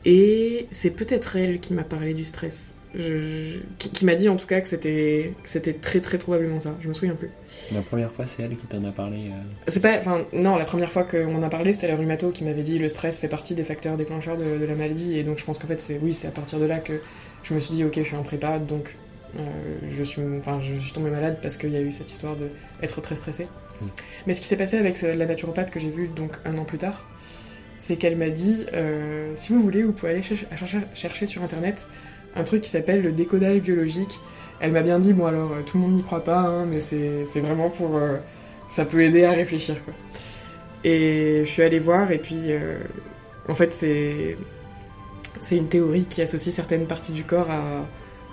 [0.05, 2.73] Et c'est peut-être elle qui m'a parlé du stress.
[2.95, 5.33] Je- qui qui m'a dit en tout cas que c'était
[5.79, 6.75] très très probablement ça.
[6.81, 7.29] Je me souviens plus.
[7.73, 9.17] La première fois, c'est elle qui t'en a parlé.
[9.27, 9.31] euh.
[9.67, 12.43] C'est pas, enfin, non, la première fois qu'on en a parlé, c'était la rhumato qui
[12.43, 15.37] m'avait dit le stress fait partie des facteurs déclencheurs de, de la maladie, et donc
[15.37, 16.93] je pense qu'en fait, c'est oui, c'est à partir de là que
[17.43, 18.95] je me suis dit, ok, je suis en prépa, donc
[19.37, 19.41] euh,
[19.95, 22.47] je suis, enfin, je suis tombée malade parce qu'il y a eu cette histoire de
[22.81, 23.47] être très stressée.
[23.81, 23.85] Mm.
[24.25, 26.65] Mais ce qui s'est passé avec ce- la naturopathe que j'ai vue donc un an
[26.65, 27.07] plus tard,
[27.77, 31.43] c'est qu'elle m'a dit, euh, si vous voulez, vous pouvez aller cher- chercher, chercher sur
[31.43, 31.87] internet
[32.35, 34.19] un truc qui s'appelle le décodage biologique.
[34.59, 36.81] Elle m'a bien dit, bon alors euh, tout le monde n'y croit pas, hein, mais
[36.81, 37.95] c'est vraiment pour...
[37.97, 38.17] euh,
[38.69, 39.93] ça peut aider à réfléchir quoi.
[40.83, 42.79] Et je suis allée voir et puis euh,
[43.47, 44.37] en fait c'est
[45.39, 47.85] c'est une théorie qui associe certaines parties du corps à,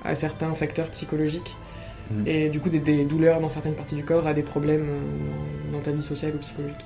[0.08, 1.56] à certains facteurs psychologiques
[2.08, 2.22] Mhm.
[2.26, 4.86] et du coup des, des douleurs dans certaines parties du corps à des problèmes
[5.72, 6.78] dans, dans ta vie sociale ou psychologique.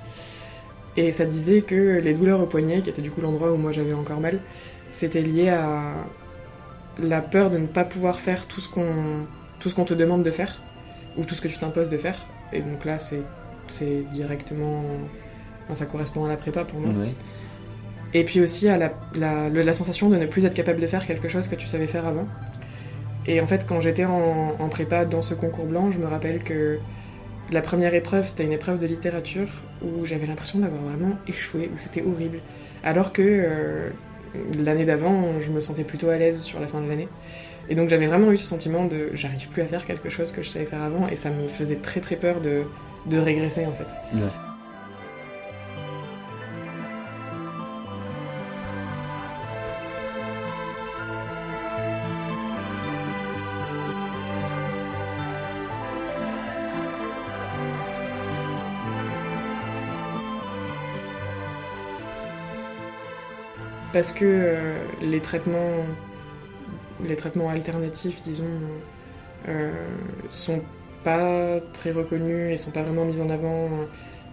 [0.96, 3.72] Et ça disait que les douleurs au poignet, qui était du coup l'endroit où moi
[3.72, 4.40] j'avais encore mal,
[4.90, 5.94] c'était lié à
[6.98, 9.26] la peur de ne pas pouvoir faire tout ce qu'on
[9.58, 10.60] tout ce qu'on te demande de faire
[11.16, 12.26] ou tout ce que tu t'imposes de faire.
[12.52, 13.22] Et donc là, c'est
[13.68, 14.82] c'est directement.
[15.64, 16.92] enfin, ça correspond à la prépa pour moi.
[16.94, 17.12] Ouais.
[18.12, 21.06] Et puis aussi à la, la, la sensation de ne plus être capable de faire
[21.06, 22.26] quelque chose que tu savais faire avant.
[23.26, 26.42] Et en fait, quand j'étais en, en prépa dans ce concours blanc, je me rappelle
[26.42, 26.78] que
[27.52, 29.48] la première épreuve, c'était une épreuve de littérature
[29.82, 32.40] où j'avais l'impression d'avoir vraiment échoué, où c'était horrible.
[32.82, 33.90] Alors que euh,
[34.58, 37.08] l'année d'avant, je me sentais plutôt à l'aise sur la fin de l'année.
[37.68, 40.42] Et donc j'avais vraiment eu ce sentiment de j'arrive plus à faire quelque chose que
[40.42, 42.64] je savais faire avant et ça me faisait très très peur de,
[43.16, 44.18] régresser en fait.
[64.00, 65.84] Parce que euh, les traitements
[67.04, 68.44] les traitements alternatifs, disons,
[69.46, 69.70] euh,
[70.30, 70.62] sont
[71.04, 73.66] pas très reconnus et sont pas vraiment mis en avant.
[73.66, 73.84] euh,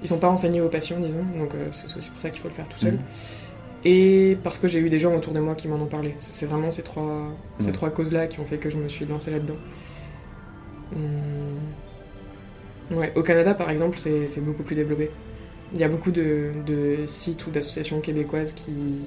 [0.03, 2.47] Ils sont pas enseignés aux patients, disons, donc euh, c'est aussi pour ça qu'il faut
[2.47, 2.93] le faire tout seul.
[2.93, 2.99] Mhm.
[3.83, 6.15] Et parce que j'ai eu des gens autour de moi qui m'en ont parlé.
[6.17, 7.73] C'est vraiment ces trois, ces Mhm.
[7.73, 9.57] trois causes-là qui ont fait que je me suis lancée là-dedans.
[10.95, 11.59] Hum.
[12.97, 15.11] Ouais, au Canada, par exemple, c'est c'est beaucoup plus développé.
[15.73, 19.01] Il y a beaucoup de, de sites ou d'associations québécoises qui,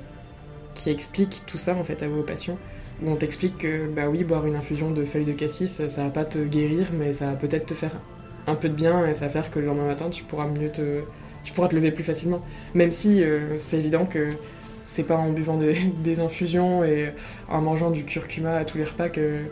[0.74, 2.58] qui expliquent tout ça en fait à vos patients.
[3.02, 6.10] Où on t'explique que bah oui, boire une infusion de feuilles de cassis, ça va
[6.10, 8.00] pas te guérir, mais ça va peut-être te faire
[8.46, 10.70] un peu de bien et ça va faire que le lendemain matin tu pourras mieux
[10.70, 11.04] te,
[11.44, 12.42] tu pourras te lever plus facilement.
[12.74, 14.38] Même si euh, c'est évident que
[14.84, 17.14] c'est pas en buvant des, des infusions et
[17.48, 19.44] en mangeant du curcuma à tous les repas que,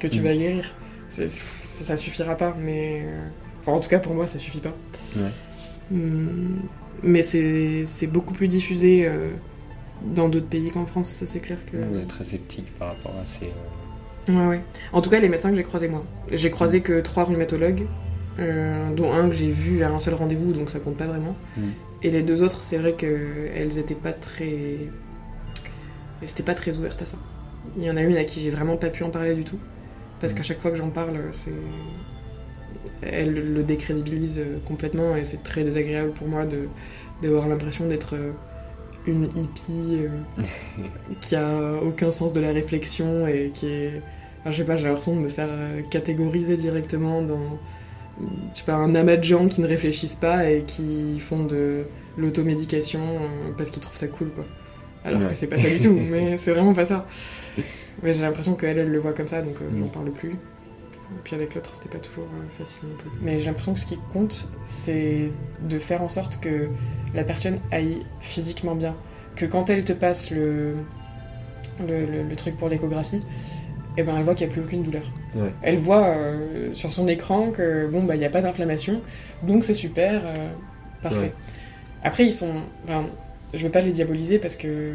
[0.00, 0.24] que tu Mm.
[0.24, 0.74] vas guérir.
[1.08, 1.24] Ça,
[1.64, 3.28] ça suffira pas, mais euh,
[3.62, 4.76] enfin, en tout cas pour moi ça suffit pas.
[5.16, 5.34] Ouais.
[5.92, 6.68] Hum,
[7.02, 9.32] Mais c'est c'est beaucoup plus diffusé euh,
[10.14, 11.76] dans d'autres pays qu'en France, ça c'est clair que.
[11.76, 13.46] On est très sceptique par rapport à ces.
[13.46, 13.48] euh,
[14.28, 14.60] Ouais, ouais.
[14.92, 16.04] En tout cas, les médecins que j'ai croisés, moi.
[16.30, 17.86] J'ai croisé que trois rhumatologues,
[18.38, 21.34] euh, dont un que j'ai vu à un seul rendez-vous, donc ça compte pas vraiment.
[21.56, 21.62] Mm.
[22.02, 24.78] Et les deux autres, c'est vrai qu'elles étaient pas très.
[26.22, 27.18] Elles étaient pas très ouvertes à ça.
[27.76, 29.58] Il y en a une à qui j'ai vraiment pas pu en parler du tout.
[30.20, 31.52] Parce qu'à chaque fois que j'en parle, c'est.
[33.02, 36.68] Elle le décrédibilise euh, complètement et c'est très désagréable pour moi de
[37.22, 38.14] d'avoir l'impression d'être
[39.06, 40.08] une hippie euh,
[41.20, 44.02] qui a aucun sens de la réflexion et qui est.
[44.40, 47.58] Enfin, je sais pas, j'ai l'impression de me faire euh, catégoriser directement dans,
[48.54, 51.82] je sais pas, un amas de gens qui ne réfléchissent pas et qui font de
[52.16, 54.44] l'automédication euh, parce qu'ils trouvent ça cool, quoi.
[55.04, 55.28] Alors Ouais.
[55.28, 57.06] que c'est pas ça du tout, mais c'est vraiment pas ça.
[58.02, 60.30] Mais j'ai l'impression qu'elle, elle le voit comme ça, donc euh, j'en parle plus.
[60.32, 62.26] Et puis avec l'autre, c'était pas toujours
[62.58, 63.10] facile non plus.
[63.20, 65.30] Mais j'ai l'impression que ce qui compte, c'est
[65.68, 66.68] de faire en sorte que
[67.14, 68.94] la personne aille physiquement bien.
[69.36, 70.74] Que quand elle te passe le,
[71.86, 73.20] le, le- le truc pour l'échographie,
[73.96, 75.02] eh ben elle voit qu'il n'y a plus aucune douleur.
[75.34, 75.52] Ouais.
[75.62, 79.00] Elle voit euh, sur son écran que bon bah il n'y a pas d'inflammation,
[79.42, 80.50] donc c'est super, euh,
[81.02, 81.18] parfait.
[81.18, 81.32] Ouais.
[82.02, 83.06] Après ils sont, enfin,
[83.54, 84.92] je veux pas les diaboliser parce que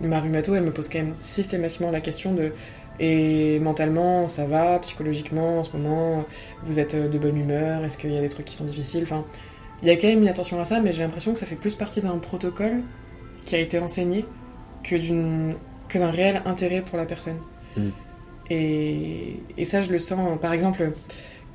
[0.00, 2.52] ma rhumato elle me pose quand même systématiquement la question de
[3.00, 6.24] et mentalement ça va, psychologiquement en ce moment
[6.64, 9.24] vous êtes de bonne humeur, est-ce qu'il y a des trucs qui sont difficiles, enfin
[9.82, 11.56] il y a quand même mis attention à ça, mais j'ai l'impression que ça fait
[11.56, 12.82] plus partie d'un protocole
[13.44, 14.24] qui a été enseigné
[14.84, 15.56] que d'une
[15.88, 17.36] que d'un réel intérêt pour la personne.
[17.76, 17.88] Mm.
[18.50, 20.92] Et, et ça, je le sens, par exemple,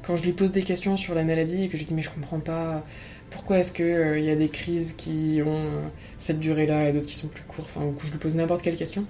[0.04, 2.02] quand je lui pose des questions sur la maladie et que je lui dis mais
[2.02, 2.84] je comprends pas
[3.30, 5.70] pourquoi est-ce qu'il y a des crises qui ont euh,
[6.18, 8.62] cette durée-là et d'autres qui sont plus courtes, enfin, ou que je lui pose n'importe
[8.62, 9.04] quelle question,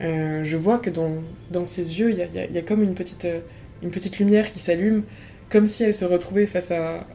[0.00, 1.10] euh, je vois que dans,
[1.50, 3.26] dans ses yeux, il y a, il y a- il y a comme une petite,
[3.26, 3.40] euh,
[3.82, 5.02] une petite lumière qui s'allume,
[5.50, 7.06] comme si elle se retrouvait face à,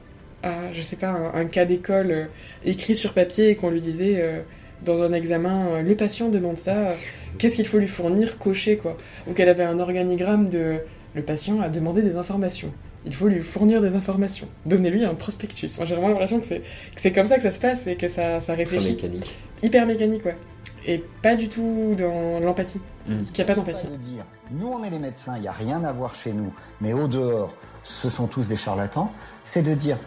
[0.43, 2.25] à je sais pas, un, un cas d'école euh,
[2.65, 4.41] écrit sur papier et qu'on lui disait euh,
[4.85, 6.93] dans un examen, euh, le patient demande ça, euh,
[7.37, 8.97] qu'est-ce qu'il faut lui fournir, cocher quoi.
[9.27, 10.77] Ou qu'elle avait un organigramme de
[11.15, 12.71] le patient a demandé des informations.
[13.05, 14.47] Il faut lui fournir des informations.
[14.65, 15.77] Donnez-lui un prospectus.
[15.77, 17.95] Moi j'ai vraiment l'impression que c'est, que c'est comme ça que ça se passe et
[17.95, 18.91] que ça, ça réfléchit.
[18.91, 19.33] mécanique.
[19.63, 20.37] Hyper mécanique, ouais.
[20.85, 22.79] Et pas du tout dans l'empathie.
[23.07, 23.23] Mm.
[23.33, 23.87] Qu'il n'y a pas d'empathie.
[23.87, 26.53] de dire, nous on est les médecins, il n'y a rien à voir chez nous,
[26.79, 29.11] mais au dehors, ce sont tous des charlatans,
[29.43, 29.97] c'est de dire,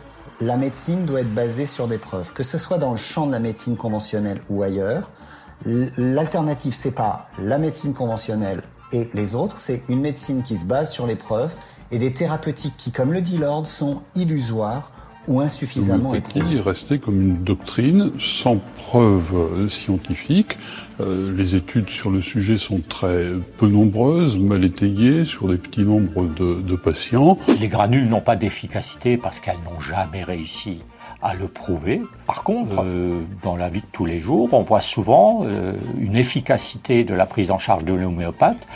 [0.41, 3.33] la médecine doit être basée sur des preuves, que ce soit dans le champ de
[3.33, 5.11] la médecine conventionnelle ou ailleurs.
[5.65, 8.63] L'alternative, c'est pas la médecine conventionnelle
[8.93, 11.53] et les autres, c'est une médecine qui se base sur les preuves
[11.91, 14.92] et des thérapeutiques qui, comme le dit Lord, sont illusoires
[15.29, 20.59] ou insuffisamment est restée comme une doctrine sans preuve euh, scientifique.
[21.01, 23.27] Euh, les études sur le sujet sont très
[23.59, 27.39] peu nombreuses, mal étayées, sur des petits nombres de, de patients.
[27.61, 30.81] Les granules n'ont pas d'efficacité parce qu'elles n'ont jamais réussi
[31.23, 32.03] à le prouver.
[32.27, 36.17] Par contre, euh, dans la vie de tous les jours, on voit souvent euh, une
[36.17, 38.67] efficacité de la prise en charge de l'homéopathe.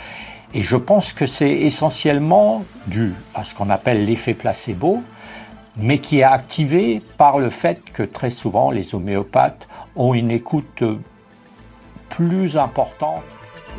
[0.53, 5.03] Et je pense que c'est essentiellement dû à ce qu'on appelle l'effet placebo,
[5.77, 10.81] mais qui est activé par le fait que très souvent les homéopathes ont une écoute
[10.81, 10.95] euh,
[12.09, 13.23] plus importante.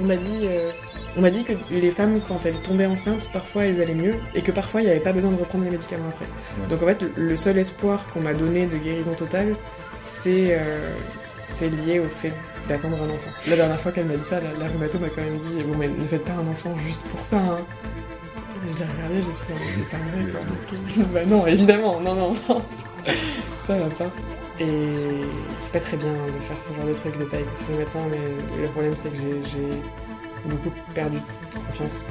[0.01, 0.71] On m'a dit, euh,
[1.17, 4.43] on m'a dit que les femmes, quand elles tombaient enceintes, parfois elles allaient mieux et
[4.43, 6.27] que parfois il n'y avait pas besoin de reprendre les médicaments après.
[6.69, 9.55] Donc en fait, le- le seul espoir qu'on m'a donné de guérison totale,
[10.05, 10.93] c'est euh,
[11.43, 12.33] c'est lié au fait
[12.69, 13.31] d'attendre un enfant.
[13.49, 15.77] La dernière fois qu'elle m'a dit ça, la, la rhumato m'a quand même dit Bon,
[15.77, 17.39] mais ne faites pas un enfant juste pour ça.
[17.39, 17.59] Hein.
[18.63, 21.05] Je l'ai regardé, je me suis dit c'est pas vrai quoi.
[21.15, 22.63] bah non, évidemment, non, non, non.
[23.67, 24.11] ça va pas.
[24.61, 24.67] Et
[25.61, 28.03] c'est pas très bien de faire ce genre de truc, de pas écouter ses médecins,
[28.11, 28.19] mais
[28.63, 31.19] le problème c'est que j'ai- j'ai beaucoup perdu
[31.55, 32.07] confiance.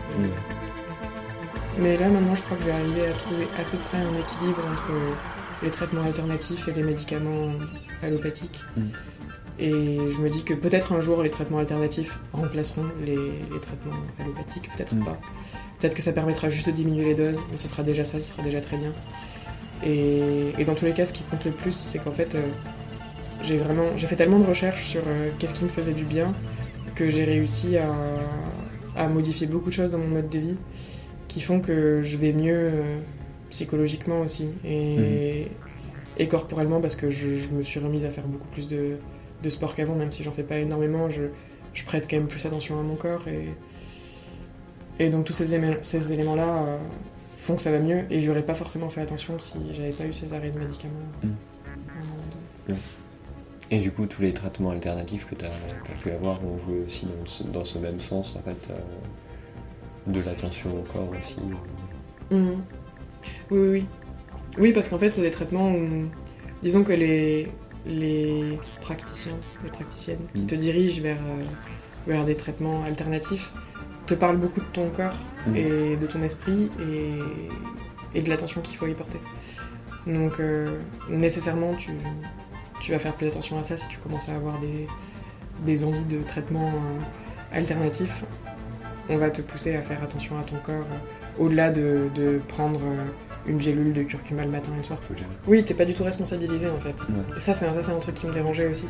[1.80, 4.14] Mais là maintenant je crois que je vais arriver à trouver à peu près un
[4.20, 4.91] équilibre entre
[5.64, 7.50] les traitements alternatifs et les médicaments
[8.04, 8.62] allopathiques.
[8.78, 8.82] Mm.
[9.60, 13.93] Et je me dis que peut-être un jour les traitements alternatifs remplaceront les, les traitements
[14.20, 15.03] allopathiques, peut-être Mm.
[15.05, 15.20] pas.
[15.80, 18.26] Peut-être que ça permettra juste de diminuer les doses, mais ce sera déjà ça, ce
[18.26, 18.93] sera déjà très bien.
[19.86, 22.47] Et, et dans tous les cas, ce qui compte le plus, c'est qu'en fait, euh,
[23.43, 26.34] j'ai vraiment, j'ai fait tellement de recherches sur euh, qu'est-ce qui me faisait du bien
[26.95, 27.88] que j'ai réussi à,
[28.95, 30.58] à modifier beaucoup de choses dans mon mode de vie
[31.28, 32.97] qui font que je vais mieux euh,
[33.51, 35.47] psychologiquement aussi et,
[36.18, 38.97] et corporellement parce que je, je me suis remise à faire beaucoup plus de,
[39.44, 41.24] de sport qu'avant, même si j'en fais pas énormément, je,
[41.74, 43.50] je prête quand même plus attention à mon corps et,
[45.00, 46.78] et donc tous ces, ces éléments-là euh,
[47.38, 50.14] font que ça va mieux et j'aurais pas forcément fait attention si j'avais pas eu
[50.14, 50.94] ces arrêts de médicaments.
[51.24, 51.28] Mm.
[52.68, 52.80] donné.
[53.70, 57.06] Et du coup, tous les traitements alternatifs que tu as, pu avoir ont joué aussi
[57.06, 61.36] dans ce, dans ce même sens, en fait, euh, de l'attention au corps aussi.
[62.32, 62.64] Mhm.
[63.52, 63.86] Oui, oui, oui.
[64.58, 66.06] Oui, parce qu'en fait, c'est des traitements où,
[66.64, 67.50] disons que les,
[67.88, 70.48] les praticiens, les praticiennes qui Mhm.
[70.48, 71.44] te dirigent vers, euh,
[72.08, 73.52] vers des traitements alternatifs
[74.06, 75.18] te parlent beaucoup de ton corps
[75.48, 75.56] Mhm.
[75.56, 79.20] et de ton esprit et, et de l'attention qu'il faut y porter.
[80.06, 80.78] Donc, euh,
[81.10, 81.92] nécessairement, tu,
[82.82, 84.88] tu vas faire plus attention à ça si tu commences à avoir des,
[85.66, 88.24] des envies de traitements euh, alternatifs.
[89.10, 92.82] On va te pousser à faire attention à ton corps euh, au-delà de, de prendre
[93.48, 95.00] une gélule de curcuma le matin et le soir.
[95.48, 96.95] Oui, t'es pas du tout responsabilisé en fait.
[97.36, 98.88] Et ça, c'est un, ça, c'est un truc qui me dérangeait aussi.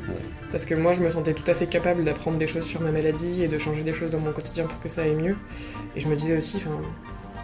[0.52, 2.92] Parce que moi, je me sentais tout à fait capable d'apprendre des choses sur ma
[2.92, 5.36] maladie et de changer des choses dans mon quotidien pour que ça aille mieux.
[5.96, 6.76] Et je me disais aussi, enfin,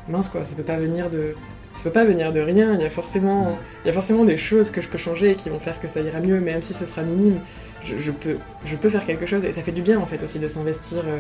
[0.09, 1.35] mince quoi, ça peut pas venir de,
[1.75, 2.73] ça peut pas venir de rien.
[2.73, 5.35] Il y a forcément, il y a forcément des choses que je peux changer et
[5.35, 7.39] qui vont faire que ça ira mieux, même si ce sera minime.
[7.83, 10.23] Je, je peux, je peux faire quelque chose et ça fait du bien en fait
[10.23, 11.17] aussi de s'investir euh,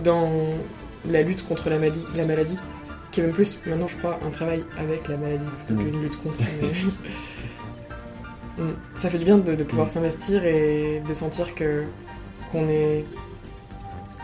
[0.00, 0.30] dans
[1.10, 2.58] la lutte contre la maladie, la maladie,
[3.14, 5.84] qui est même plus maintenant je crois un travail avec la maladie plutôt Mm.
[5.90, 6.40] qu'une lutte contre.
[8.58, 8.74] mais- Mm.
[8.98, 9.90] ça fait du bien de, de pouvoir Mm.
[9.90, 11.84] s'investir et de sentir que
[12.50, 13.04] qu'on est,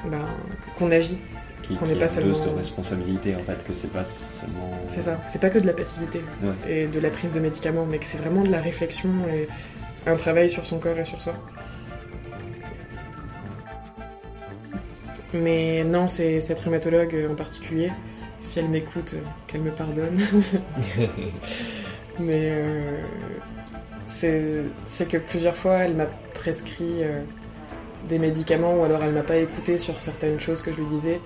[0.08, 0.24] ben,
[0.78, 1.18] qu'on agit,
[1.78, 2.44] qu'on n'est pas dose seulement.
[2.44, 4.04] de responsabilité en fait, que c'est pas
[4.40, 4.70] seulement.
[4.88, 6.72] C'est ça, c'est pas que de la passivité Ouais.
[6.72, 9.48] et de la prise de médicaments, mais que c'est vraiment de la réflexion et
[10.08, 11.34] un travail sur son corps et sur soi.
[15.32, 17.92] Mais non, c'est cette rhumatologue en particulier,
[18.40, 19.14] si elle m'écoute,
[19.46, 20.18] qu'elle me pardonne.
[22.18, 23.02] Mais euh,
[24.06, 27.20] c'est que plusieurs fois, elle m'a prescrit euh,
[28.08, 31.20] des médicaments ou alors elle m'a pas écouté sur certaines choses que je lui disais.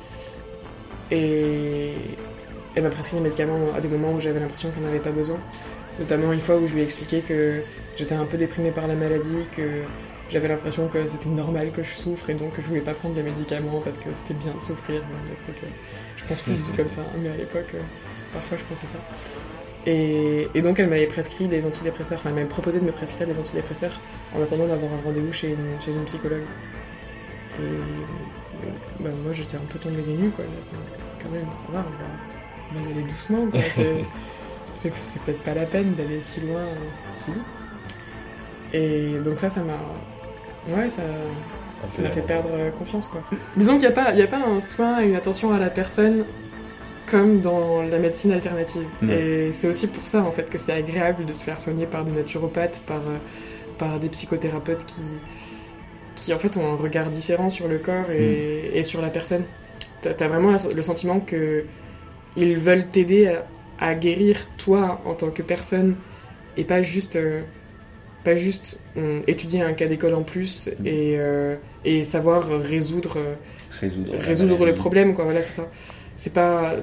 [1.11, 1.93] Et
[2.75, 5.13] elle m'a prescrit des médicaments à des moments où j'avais l'impression qu'elle n'en avait pas
[5.13, 5.39] besoin.
[5.99, 7.63] Notamment une fois où je lui ai expliqué que
[7.97, 9.83] j'étais un peu déprimée par la maladie, que
[10.31, 13.15] j'avais l'impression que c'était normal que je souffre et donc que je voulais pas prendre
[13.15, 15.03] de médicaments parce que c'était bien de souffrir.
[15.29, 15.69] Des trucs, euh,
[16.17, 17.81] je pense plus du tout comme ça, mais à l'époque, euh,
[18.33, 18.99] parfois je pensais ça.
[19.87, 23.27] Et, et donc elle m'avait prescrit des antidépresseurs, enfin elle m'avait proposé de me prescrire
[23.27, 24.01] des antidépresseurs
[24.35, 26.47] en attendant d'avoir un rendez-vous chez une, chez une psychologue.
[27.59, 27.83] Et euh,
[29.01, 30.45] bah, moi j'étais un peu tombée des nues quoi.
[31.23, 33.61] Quand même, ça va, on va, on va y aller doucement quoi.
[34.75, 36.75] C'est, peut-être pas la peine d'aller si loin, euh,
[37.17, 37.43] si vite.
[38.73, 39.79] Et donc ça, ça m'a.
[40.69, 41.03] Ouais, ça.
[41.91, 43.23] Ça m'a fait perdre euh, confiance quoi.
[43.57, 45.69] Disons qu'il n'y a, pas- y a pas un soin et une attention à la
[45.69, 46.25] personne
[47.11, 48.87] comme dans la médecine alternative.
[49.03, 49.11] Mm.
[49.11, 52.05] Et c'est aussi pour ça en fait que c'est agréable de se faire soigner par
[52.05, 53.19] des naturopathes, par, euh,
[53.77, 55.03] par des psychothérapeutes qui,
[56.15, 59.45] qui en fait ont un regard différent sur le corps et, et sur la personne.
[60.01, 61.65] T'as as vraiment le sentiment que
[62.37, 63.45] ils veulent t'aider à,
[63.79, 65.97] à guérir toi en tant que personne
[66.57, 67.43] et pas juste euh,
[68.25, 73.35] pas juste euh, étudier un cas d'école en plus et, euh, et savoir résoudre euh,
[74.19, 75.69] Résoudre le problème quoi voilà c'est ça
[76.17, 76.77] c'est pas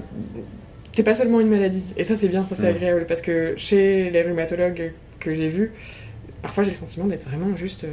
[0.93, 2.75] t'es pas seulement une maladie et ça c'est bien ça c'est Mm.
[2.75, 5.71] agréable parce que chez les rhumatologues que j'ai vus
[6.41, 7.85] parfois j'ai le sentiment d'être vraiment juste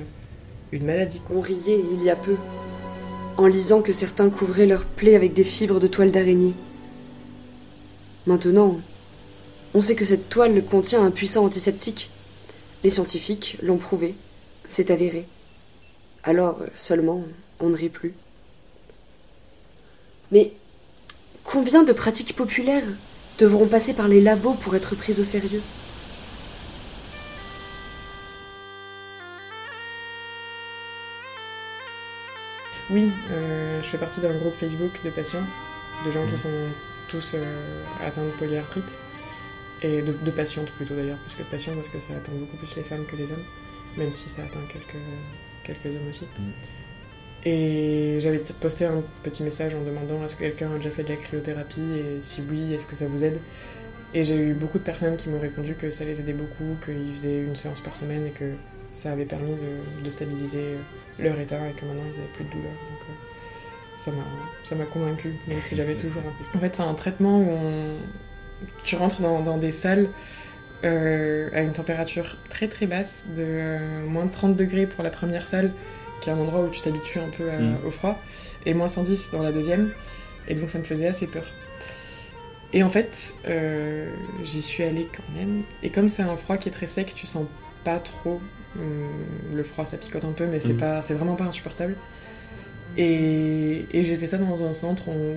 [0.72, 2.36] une maladie On riait il y a peu,
[3.36, 6.54] en lisant que certains couvraient leurs plaies avec des fibres de toile d'araignée.
[8.26, 8.78] Maintenant,
[9.74, 12.10] on sait que cette toile contient un puissant antiseptique.
[12.84, 14.14] Les scientifiques l'ont prouvé,
[14.68, 15.26] c'est avéré.
[16.22, 17.24] Alors seulement,
[17.60, 18.14] on ne rit plus.
[20.30, 20.52] Mais
[21.44, 22.84] combien de pratiques populaires
[23.38, 25.62] devront passer par les labos pour être prises au sérieux?
[32.90, 35.44] Oui, euh, je fais partie d'un groupe Facebook de patients,
[36.06, 36.48] de gens qui sont
[37.08, 38.96] tous euh, atteints de polyarthrite,
[39.82, 42.56] et de, de patientes plutôt d'ailleurs, plus que de patients, parce que ça atteint beaucoup
[42.56, 43.44] plus les femmes que les hommes,
[43.96, 45.02] même si ça atteint quelques,
[45.64, 46.24] quelques hommes aussi.
[46.38, 46.52] Mhm.
[47.44, 51.10] Et j'avais posté un petit message en demandant est-ce que quelqu'un a déjà fait de
[51.10, 53.38] la cryothérapie, et si oui, est-ce que ça vous aide?
[54.14, 57.10] Et j'ai eu beaucoup de personnes qui m'ont répondu que ça les aidait beaucoup, qu'ils
[57.12, 58.54] faisaient une séance par semaine, et que
[58.92, 60.76] ça avait permis de, de stabiliser euh,
[61.22, 62.72] leur état, et que maintenant ils n'avaient plus de douleur.
[62.72, 63.12] Donc, euh,
[64.64, 67.48] ça m'a convaincu même si j'avais toujours un peu en fait c'est un traitement où
[67.50, 67.96] on-
[68.84, 70.08] tu rentres dans, dans des salles
[70.84, 75.10] euh, à une température très très basse de euh, moins de 30 degrés pour la
[75.10, 75.72] première salle
[76.20, 77.76] qui est un endroit où tu t'habitues un peu à- Mm.
[77.86, 78.20] au froid
[78.66, 79.90] et moins 110 dans la deuxième
[80.48, 81.44] et donc ça me faisait assez peur
[82.72, 84.10] et en fait euh,
[84.44, 87.26] j'y suis allée quand même et comme c'est un froid qui est très sec tu
[87.26, 87.46] sens
[87.84, 88.40] pas trop
[88.76, 89.08] hum,
[89.54, 90.78] le froid ça picote un peu mais c'est Mm.
[90.78, 91.94] pas c'est vraiment pas insupportable
[92.96, 95.36] et, et j'ai fait ça dans un centre où,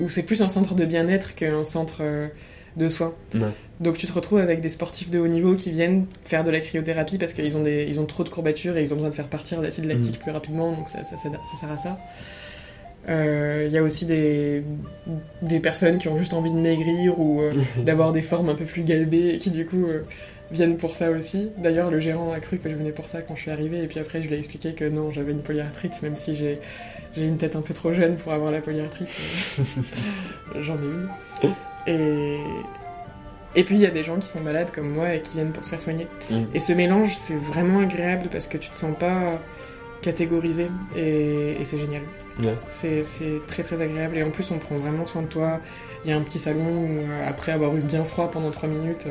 [0.00, 2.28] où c'est plus un centre de bien-être qu'un centre euh,
[2.76, 3.14] de soins.
[3.34, 3.40] Ouais.
[3.80, 6.60] Donc tu te retrouves avec des sportifs de haut niveau qui viennent faire de la
[6.60, 9.14] cryothérapie parce qu'ils ont, des, ils ont trop de courbatures et ils ont besoin de
[9.14, 10.22] faire partir l'acide lactique Mhm.
[10.22, 11.98] plus rapidement, donc ça, ça- ça- ça sert à ça.
[13.08, 14.62] Euh, Il y a aussi des,
[15.42, 17.52] des personnes qui ont juste envie de maigrir ou euh,
[17.84, 20.02] d'avoir des formes un peu plus galbées et qui du coup euh,
[20.50, 21.50] viennent pour ça aussi.
[21.58, 23.86] D'ailleurs, le gérant a cru que je venais pour ça quand je suis arrivée et
[23.86, 26.58] puis après je lui ai expliqué que non, j'avais une polyarthrite, même si j'ai
[27.16, 29.08] j'ai une tête un peu trop jeune pour avoir la polyarthrite.
[30.60, 31.54] J'en ai une.
[31.86, 32.38] Et,
[33.56, 35.52] et puis il y a des gens qui sont malades comme moi et qui viennent
[35.52, 36.06] pour se faire soigner.
[36.30, 36.44] Mm.
[36.54, 39.40] Et ce mélange, c'est vraiment agréable parce que tu te sens pas
[40.02, 42.02] catégorisé et, et c'est génial.
[42.38, 42.54] Ouais.
[42.68, 45.60] C'est c'est très très agréable et en plus on prend vraiment soin de toi.
[46.04, 48.68] Il y a un petit salon où euh, après avoir eu bien froid pendant 3
[48.70, 49.06] minutes,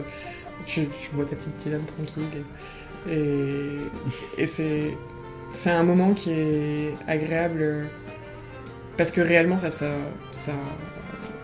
[0.65, 2.23] tu, tu bois ta petite tisane tranquille.
[3.07, 4.97] Et, et, et c'est
[5.53, 7.87] c'est un moment qui est agréable
[8.97, 9.91] parce que réellement ça, ça,
[10.31, 10.51] ça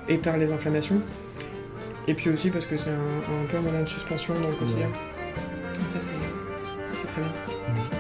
[0.08, 1.02] éteint les inflammations.
[2.08, 4.56] Et puis aussi parce que c'est un, un peu un moment de suspension dans le
[4.56, 4.90] quotidien.
[5.88, 6.12] Ça, c'est
[6.94, 7.95] c'est très bien.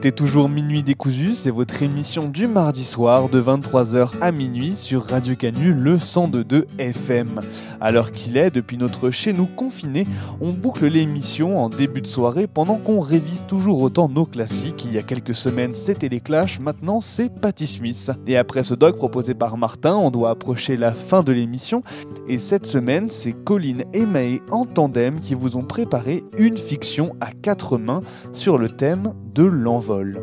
[0.00, 5.04] Écoutez toujours Minuit décousu, c'est votre émission du mardi soir de 23h à minuit sur
[5.04, 7.42] Radio Canu, le 102.2 FM.
[7.82, 10.06] Alors qu'il est, depuis notre chez nous confiné,
[10.40, 14.86] on boucle l'émission en début de soirée pendant qu'on révise toujours autant nos classiques.
[14.86, 18.10] Il y a quelques semaines, c'était les Clash, maintenant c'est Patti Smith.
[18.26, 21.82] Et après ce doc proposé par Martin, on doit approcher la fin de l'émission.
[22.26, 27.14] Et cette semaine, c'est Colline et Maë en tandem qui vous ont préparé une fiction
[27.20, 28.00] à quatre mains
[28.32, 30.20] sur le thème de l'envol.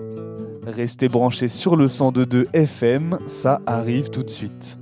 [0.66, 4.77] Restez branchés sur le 102.2 FM, ça arrive tout de suite.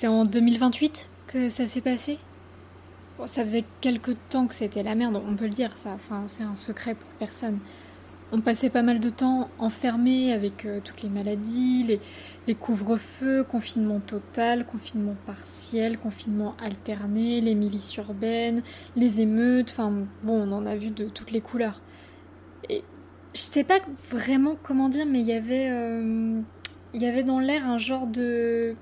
[0.00, 2.16] C'est en 2028 que ça s'est passé?
[3.18, 5.90] Bon, Ça faisait quelque temps que c'était la merde, on peut le dire, ça.
[5.90, 7.58] Enfin, c'est un secret pour personne.
[8.32, 11.98] On passait pas mal de temps enfermés avec euh, toutes les maladies,
[12.46, 18.62] les, couvre-feux, confinement total, confinement partiel, confinement alterné, les milices urbaines,
[18.96, 19.92] les émeutes, enfin
[20.22, 21.82] bon, on en a vu de toutes les couleurs.
[22.70, 22.84] Et
[23.34, 23.80] je sais pas
[24.10, 26.40] vraiment comment dire, mais il y avait, euh,
[26.94, 28.76] il y avait dans l'air un genre de,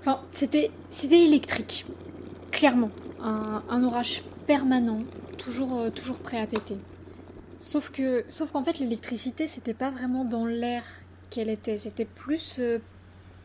[0.00, 1.86] enfin, c'était, c'était électrique,
[2.50, 2.90] clairement,
[3.20, 5.02] un, orage permanent,
[5.36, 6.76] toujours, euh, toujours prêt à péter.
[7.58, 10.84] Sauf que, sauf qu'en fait, l'électricité, c'était pas vraiment dans l'air
[11.30, 12.78] qu'elle était, c'était plus euh,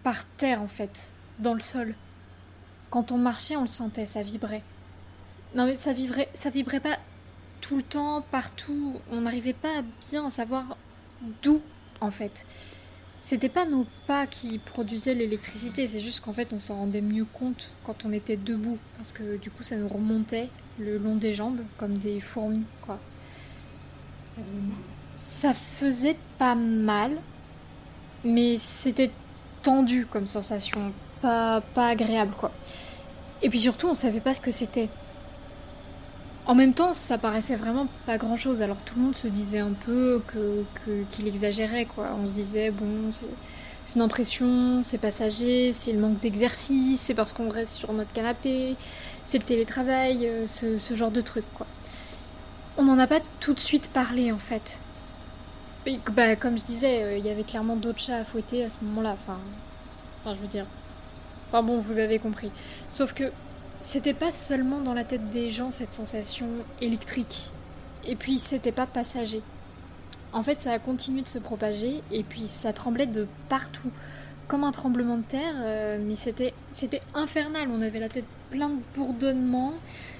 [0.03, 1.95] par terre en fait, dans le sol.
[2.89, 4.61] Quand on marchait, on le sentait, ça vibrait.
[5.55, 6.97] Non mais ça vibrait, ça vibrait pas
[7.63, 8.95] tout le temps, partout.
[9.11, 10.77] On n'arrivait pas bien à savoir
[11.41, 11.61] d'où,
[12.01, 12.45] en fait.
[13.25, 17.23] C'était pas nos pas qui produisaient l'électricité, c'est juste qu'en fait on s'en rendait mieux
[17.23, 21.33] compte quand on était debout, parce que du coup ça nous remontait le long des
[21.33, 22.99] jambes comme des fourmis, quoi.
[24.25, 24.77] Ça faisait mal
[25.15, 27.17] Ça faisait pas mal,
[28.25, 29.09] mais c'était
[29.61, 32.51] tendu comme sensation, pas, pas agréable, quoi.
[33.41, 34.89] Et puis surtout, on savait pas ce que c'était.
[36.45, 38.61] En même temps, ça paraissait vraiment pas grand chose.
[38.61, 40.65] Alors tout le monde se disait un peu que,
[41.11, 42.09] qu'il exagérait, quoi.
[42.21, 47.31] On se disait, bon, c'est, une impression, c'est passager, c'est le manque d'exercice, c'est parce
[47.31, 48.75] qu'on reste sur notre canapé,
[49.25, 51.67] c'est le télétravail, euh, ce, ce genre de truc, quoi.
[52.77, 54.77] On n'en a pas tout de suite parlé, en fait.
[56.11, 58.77] Bah, comme je disais, euh, il y avait clairement d'autres chats à fouetter à ce
[58.83, 59.15] moment-là.
[59.21, 59.37] Enfin,
[60.23, 60.65] enfin, je veux dire.
[61.49, 62.51] Enfin bon, vous avez compris.
[62.87, 63.31] Sauf que
[63.83, 66.47] c'était pas seulement dans la tête des gens cette sensation
[66.81, 67.51] électrique.
[68.07, 69.41] Et puis c'était pas passager.
[70.31, 73.91] En fait, ça a continué de se propager et puis ça tremblait de partout.
[74.47, 77.69] Comme un tremblement de terre, euh, mais c'était c'était infernal.
[77.71, 79.73] On avait la tête pleine de bourdonnements.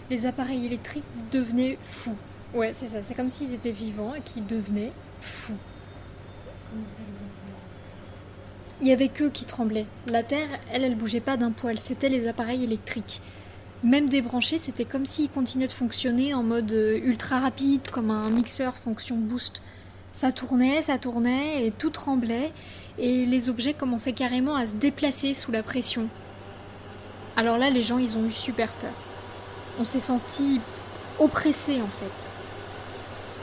[0.09, 2.15] Les appareils électriques devenaient fous.
[2.53, 3.01] Ouais, c'est ça.
[3.01, 4.91] C'est comme s'ils étaient vivants et qu'ils devenaient
[5.21, 5.57] fous.
[8.81, 9.85] Il y avait qu'eux qui tremblaient.
[10.07, 11.79] La Terre, elle, elle bougeait pas d'un poil.
[11.79, 13.21] C'était les appareils électriques.
[13.83, 18.29] Même débranchés, c'était comme s'ils continuaient de fonctionner en mode euh, ultra rapide, comme un
[18.29, 19.61] mixeur fonction boost.
[20.13, 22.53] Ça tournait, ça tournait, et tout tremblait,
[22.97, 26.07] et les objets commençaient carrément à se déplacer sous la pression.
[27.35, 28.93] Alors là, les gens, ils ont eu super peur.
[29.77, 30.61] On s'est senti
[31.19, 32.29] oppressés, en fait.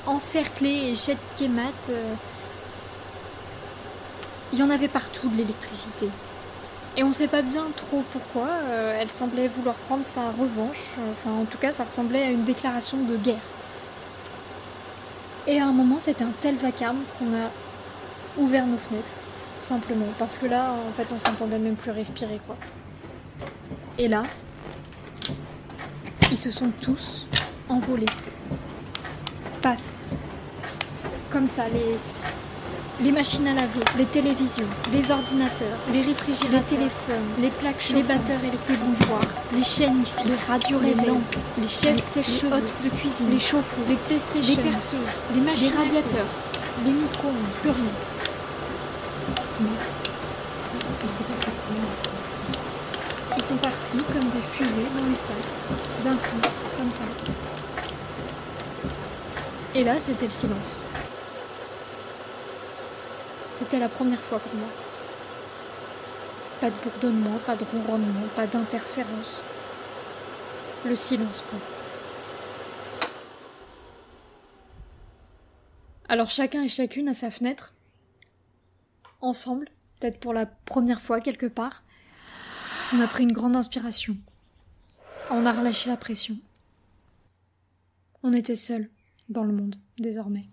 [0.06, 2.14] Encerclés et chet euh,
[4.52, 6.08] il y en avait partout de l'électricité.
[6.96, 8.48] Et on sait pas bien trop pourquoi.
[8.48, 10.84] euh, elle semblait vouloir prendre sa revanche.
[10.98, 13.36] euh, Enfin, en tout cas, ça ressemblait à une déclaration de guerre.
[15.46, 17.50] Et à un moment, c'était un tel vacarme qu'on a
[18.38, 19.12] ouvert nos fenêtres.
[19.58, 20.06] Simplement.
[20.18, 22.56] Parce que là, en fait, on s'entendait même plus respirer, quoi.
[23.98, 24.22] Et là,
[26.30, 27.26] ils se sont tous
[27.68, 28.06] envolés.
[29.62, 29.78] Paf.
[31.30, 31.98] Comme ça, les,
[33.02, 37.96] les machines à laver, les télévisions, les ordinateurs, les réfrigérateurs, les téléphones, les plaques chauffantes,
[37.96, 42.48] les batteurs électriques, les bougeoirs, les chaînes les radios les lampes, les chefs sèches les
[42.48, 46.26] hôtes de cuisine, les chauffe-eau, les PlayStation, les perceuses, les machines, les radiateurs,
[46.84, 47.94] les micro-ondes, plus rien.
[51.08, 51.50] S'est passé
[53.36, 55.64] Ils sont partis comme des fusées dans l'espace,
[56.04, 56.48] d'un coup,
[56.78, 57.02] comme ça.
[59.74, 60.82] Et là, c'était le silence.
[63.60, 64.68] C'était la première fois pour moi.
[66.62, 69.42] Pas de bourdonnement, pas de ronronnement, pas d'interférence.
[70.86, 71.58] Le silence, quoi.
[76.08, 77.74] Alors chacun et chacune à sa fenêtre,
[79.20, 81.82] ensemble, peut-être pour la première fois quelque part,
[82.94, 84.16] on a pris une grande inspiration.
[85.30, 86.38] On a relâché la pression.
[88.22, 88.88] On était seuls
[89.28, 90.46] dans le monde, désormais.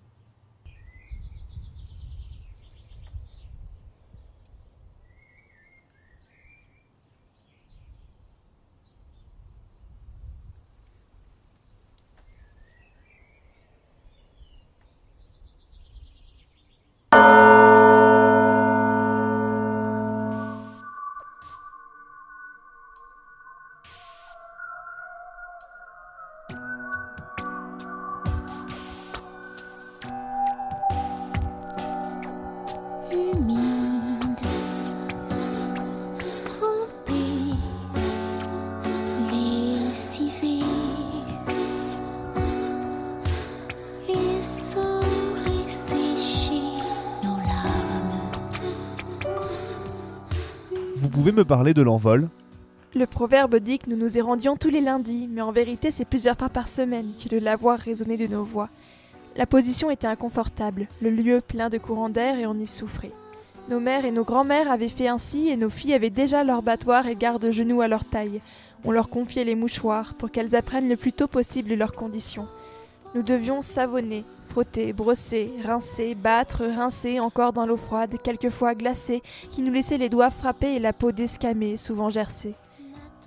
[51.42, 52.30] Parler de l'envol
[52.96, 56.06] Le proverbe dit que nous nous y rendions tous les lundis, mais en vérité c'est
[56.06, 58.70] plusieurs fois par semaine que de l'avoir résonné de nos voix.
[59.36, 63.12] La position était inconfortable, le lieu plein de courants d'air et on y souffrait.
[63.70, 67.08] Nos mères et nos grands-mères avaient fait ainsi et nos filles avaient déjà leur battoir
[67.08, 68.42] et garde-genoux à leur taille.
[68.86, 72.48] On leur confiait les mouchoirs pour qu'elles apprennent le plus tôt possible leurs conditions.
[73.16, 79.62] Nous devions savonner, frotter, brosser, rincer, battre, rincer encore dans l'eau froide, quelquefois glacée, qui
[79.62, 82.56] nous laissait les doigts frappés et la peau descamée, souvent gercée.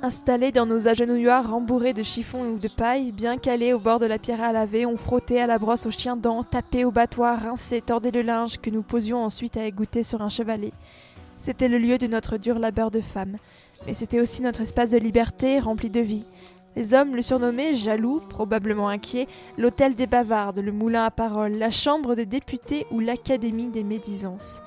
[0.02, 4.06] Installés dans nos agenouilloirs rembourrés de chiffon ou de paille, bien calés au bord de
[4.06, 7.42] la pierre à laver, on frottait à la brosse aux chiens dents, tapait au battoir,
[7.42, 10.72] rinçait, tordait le linge que nous posions ensuite à égoutter sur un chevalet.
[11.36, 13.36] C'était le lieu de notre dur labeur de femme,
[13.86, 16.24] mais c'était aussi notre espace de liberté rempli de vie.
[16.76, 19.26] Les hommes le surnommaient, jaloux, probablement inquiets,
[19.58, 24.62] l'hôtel des bavardes, le moulin à parole, la chambre des députés ou l'académie des médisances.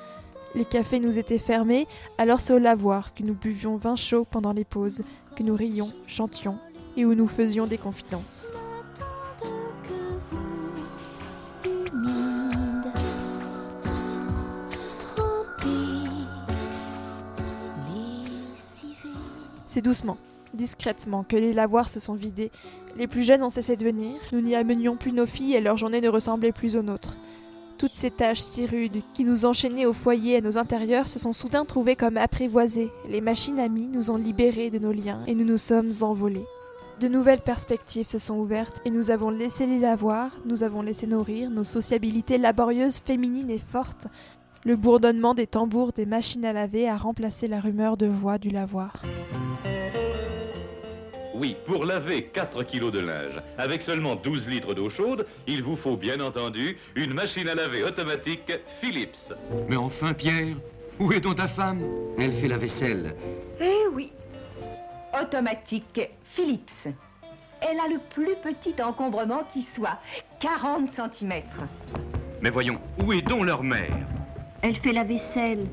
[0.54, 1.88] Les cafés nous étaient fermés,
[2.18, 5.02] alors c'est au lavoir que nous buvions vin chaud pendant les pauses,
[5.36, 6.58] que nous rions, chantions
[6.98, 8.52] et où nous faisions des confidences.
[19.66, 20.18] C'est doucement,
[20.54, 22.52] discrètement que les lavoirs se sont vidés.
[22.98, 25.78] Les plus jeunes ont cessé de venir, nous n'y amenions plus nos filles et leur
[25.78, 27.18] journée ne ressemblait plus aux nôtres.
[27.78, 31.20] Toutes ces tâches si rudes qui nous enchaînaient au foyer et à nos intérieurs se
[31.20, 32.92] sont soudain trouvées comme apprivoisées.
[33.10, 36.46] Les machines amies nous ont libérés de nos liens et nous nous sommes envolés.
[37.00, 41.08] De nouvelles perspectives se sont ouvertes et nous avons laissé les lavoirs, nous avons laissé
[41.08, 44.08] nourrir nos sociabilités laborieuses, féminines et fortes.
[44.64, 48.50] Le bourdonnement des tambours des machines à laver a remplacé la rumeur de voix du
[48.50, 48.94] lavoir.
[51.34, 55.76] Oui, pour laver 4 kilos de linge avec seulement 12 litres d'eau chaude, il vous
[55.76, 59.34] faut bien entendu une machine à laver automatique Philips.
[59.68, 60.56] Mais enfin, Pierre,
[61.00, 61.82] où est donc ta femme?
[62.20, 63.16] Elle fait la vaisselle.
[63.60, 64.12] Eh oui.
[65.20, 66.02] Automatique
[66.36, 66.88] Philips.
[67.62, 69.98] Elle a le plus petit encombrement qui soit,
[70.40, 71.42] 40 cm.
[72.42, 74.06] Mais voyons, où est donc leur mère?
[74.62, 75.66] Elle fait la vaisselle.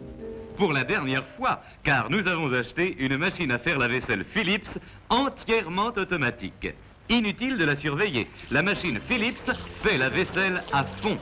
[0.60, 4.68] Pour la dernière fois, car nous avons acheté une machine à faire la vaisselle Philips
[5.08, 6.68] entièrement automatique.
[7.08, 8.26] Inutile de la surveiller.
[8.50, 9.50] La machine Philips
[9.82, 11.16] fait la vaisselle à fond.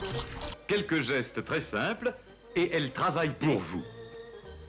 [0.66, 2.12] Quelques gestes très simples
[2.57, 3.84] et elle travaille pour vous.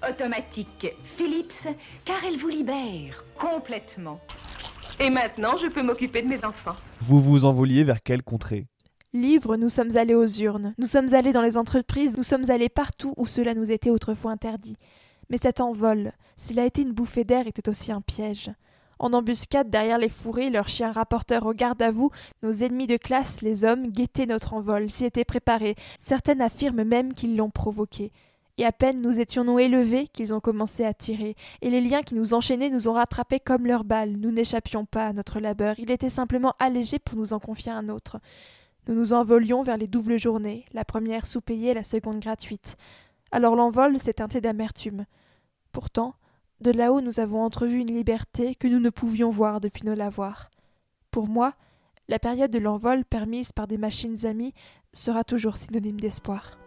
[0.08, 1.68] Automatique Philips,
[2.06, 4.22] car elle vous libère complètement.
[5.00, 6.76] Et maintenant, je peux m'occuper de mes enfants.
[7.02, 8.68] Vous vous envoliez vers quelle contrée?
[9.12, 12.70] Libres, nous sommes allés aux urnes, nous sommes allés dans les entreprises, nous sommes allés
[12.70, 14.78] partout où cela nous était autrefois interdit.
[15.32, 18.52] Mais cet envol, s'il a été une bouffée d'air, était aussi un piège.
[19.00, 22.12] En embuscade derrière les fourrés, leurs chiens rapporteurs au garde à vous,
[22.44, 25.74] nos ennemis de classe, les hommes, guettaient notre envol, s'y étaient préparés.
[25.98, 28.12] Certaines affirment même qu'ils l'ont provoqué.
[28.60, 32.14] Et à peine nous étions-nous élevés qu'ils ont commencé à tirer, et les liens qui
[32.14, 34.18] nous enchaînaient nous ont rattrapés comme leurs balles.
[34.18, 37.90] Nous n'échappions pas à notre labeur, il était simplement allégé pour nous en confier un
[37.90, 38.20] autre.
[38.88, 42.76] Nous nous envolions vers les doubles journées, la première sous-payée, la seconde gratuite.
[43.32, 45.06] Alors l'envol s'est teinté d'amertume.
[45.72, 46.16] Pourtant,
[46.62, 50.50] de là-haut nous avons entrevu une liberté que nous ne pouvions voir depuis nos lavoirs.
[51.12, 51.54] Pour moi,
[52.08, 54.54] la période de l'envol permise par des machines amies
[54.94, 56.59] sera toujours synonyme d'espoir.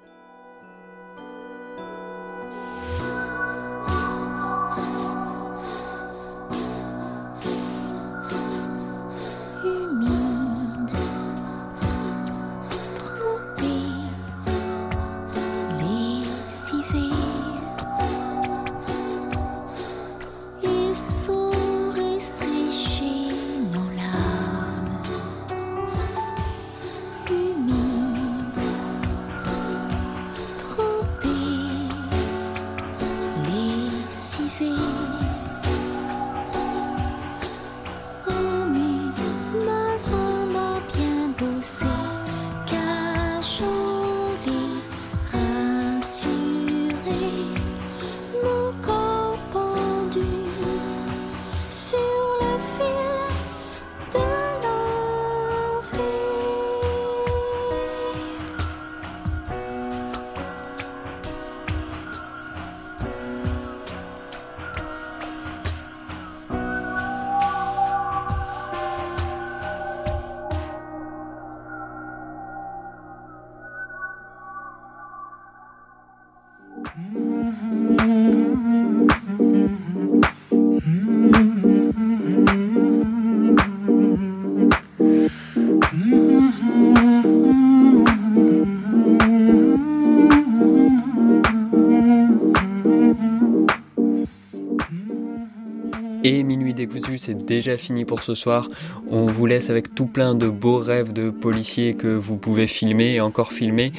[97.24, 98.68] c'est déjà fini pour ce soir.
[99.08, 103.14] On vous laisse avec tout plein de beaux rêves de policiers que vous pouvez filmer
[103.14, 103.92] et encore filmer.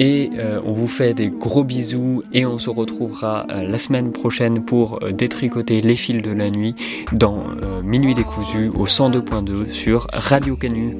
[0.00, 4.10] Et euh, on vous fait des gros bisous et on se retrouvera euh, la semaine
[4.10, 6.74] prochaine pour euh, détricoter les fils de la nuit
[7.12, 7.44] dans
[7.84, 10.96] Minuit décousu au 102.2 sur Radio Canu.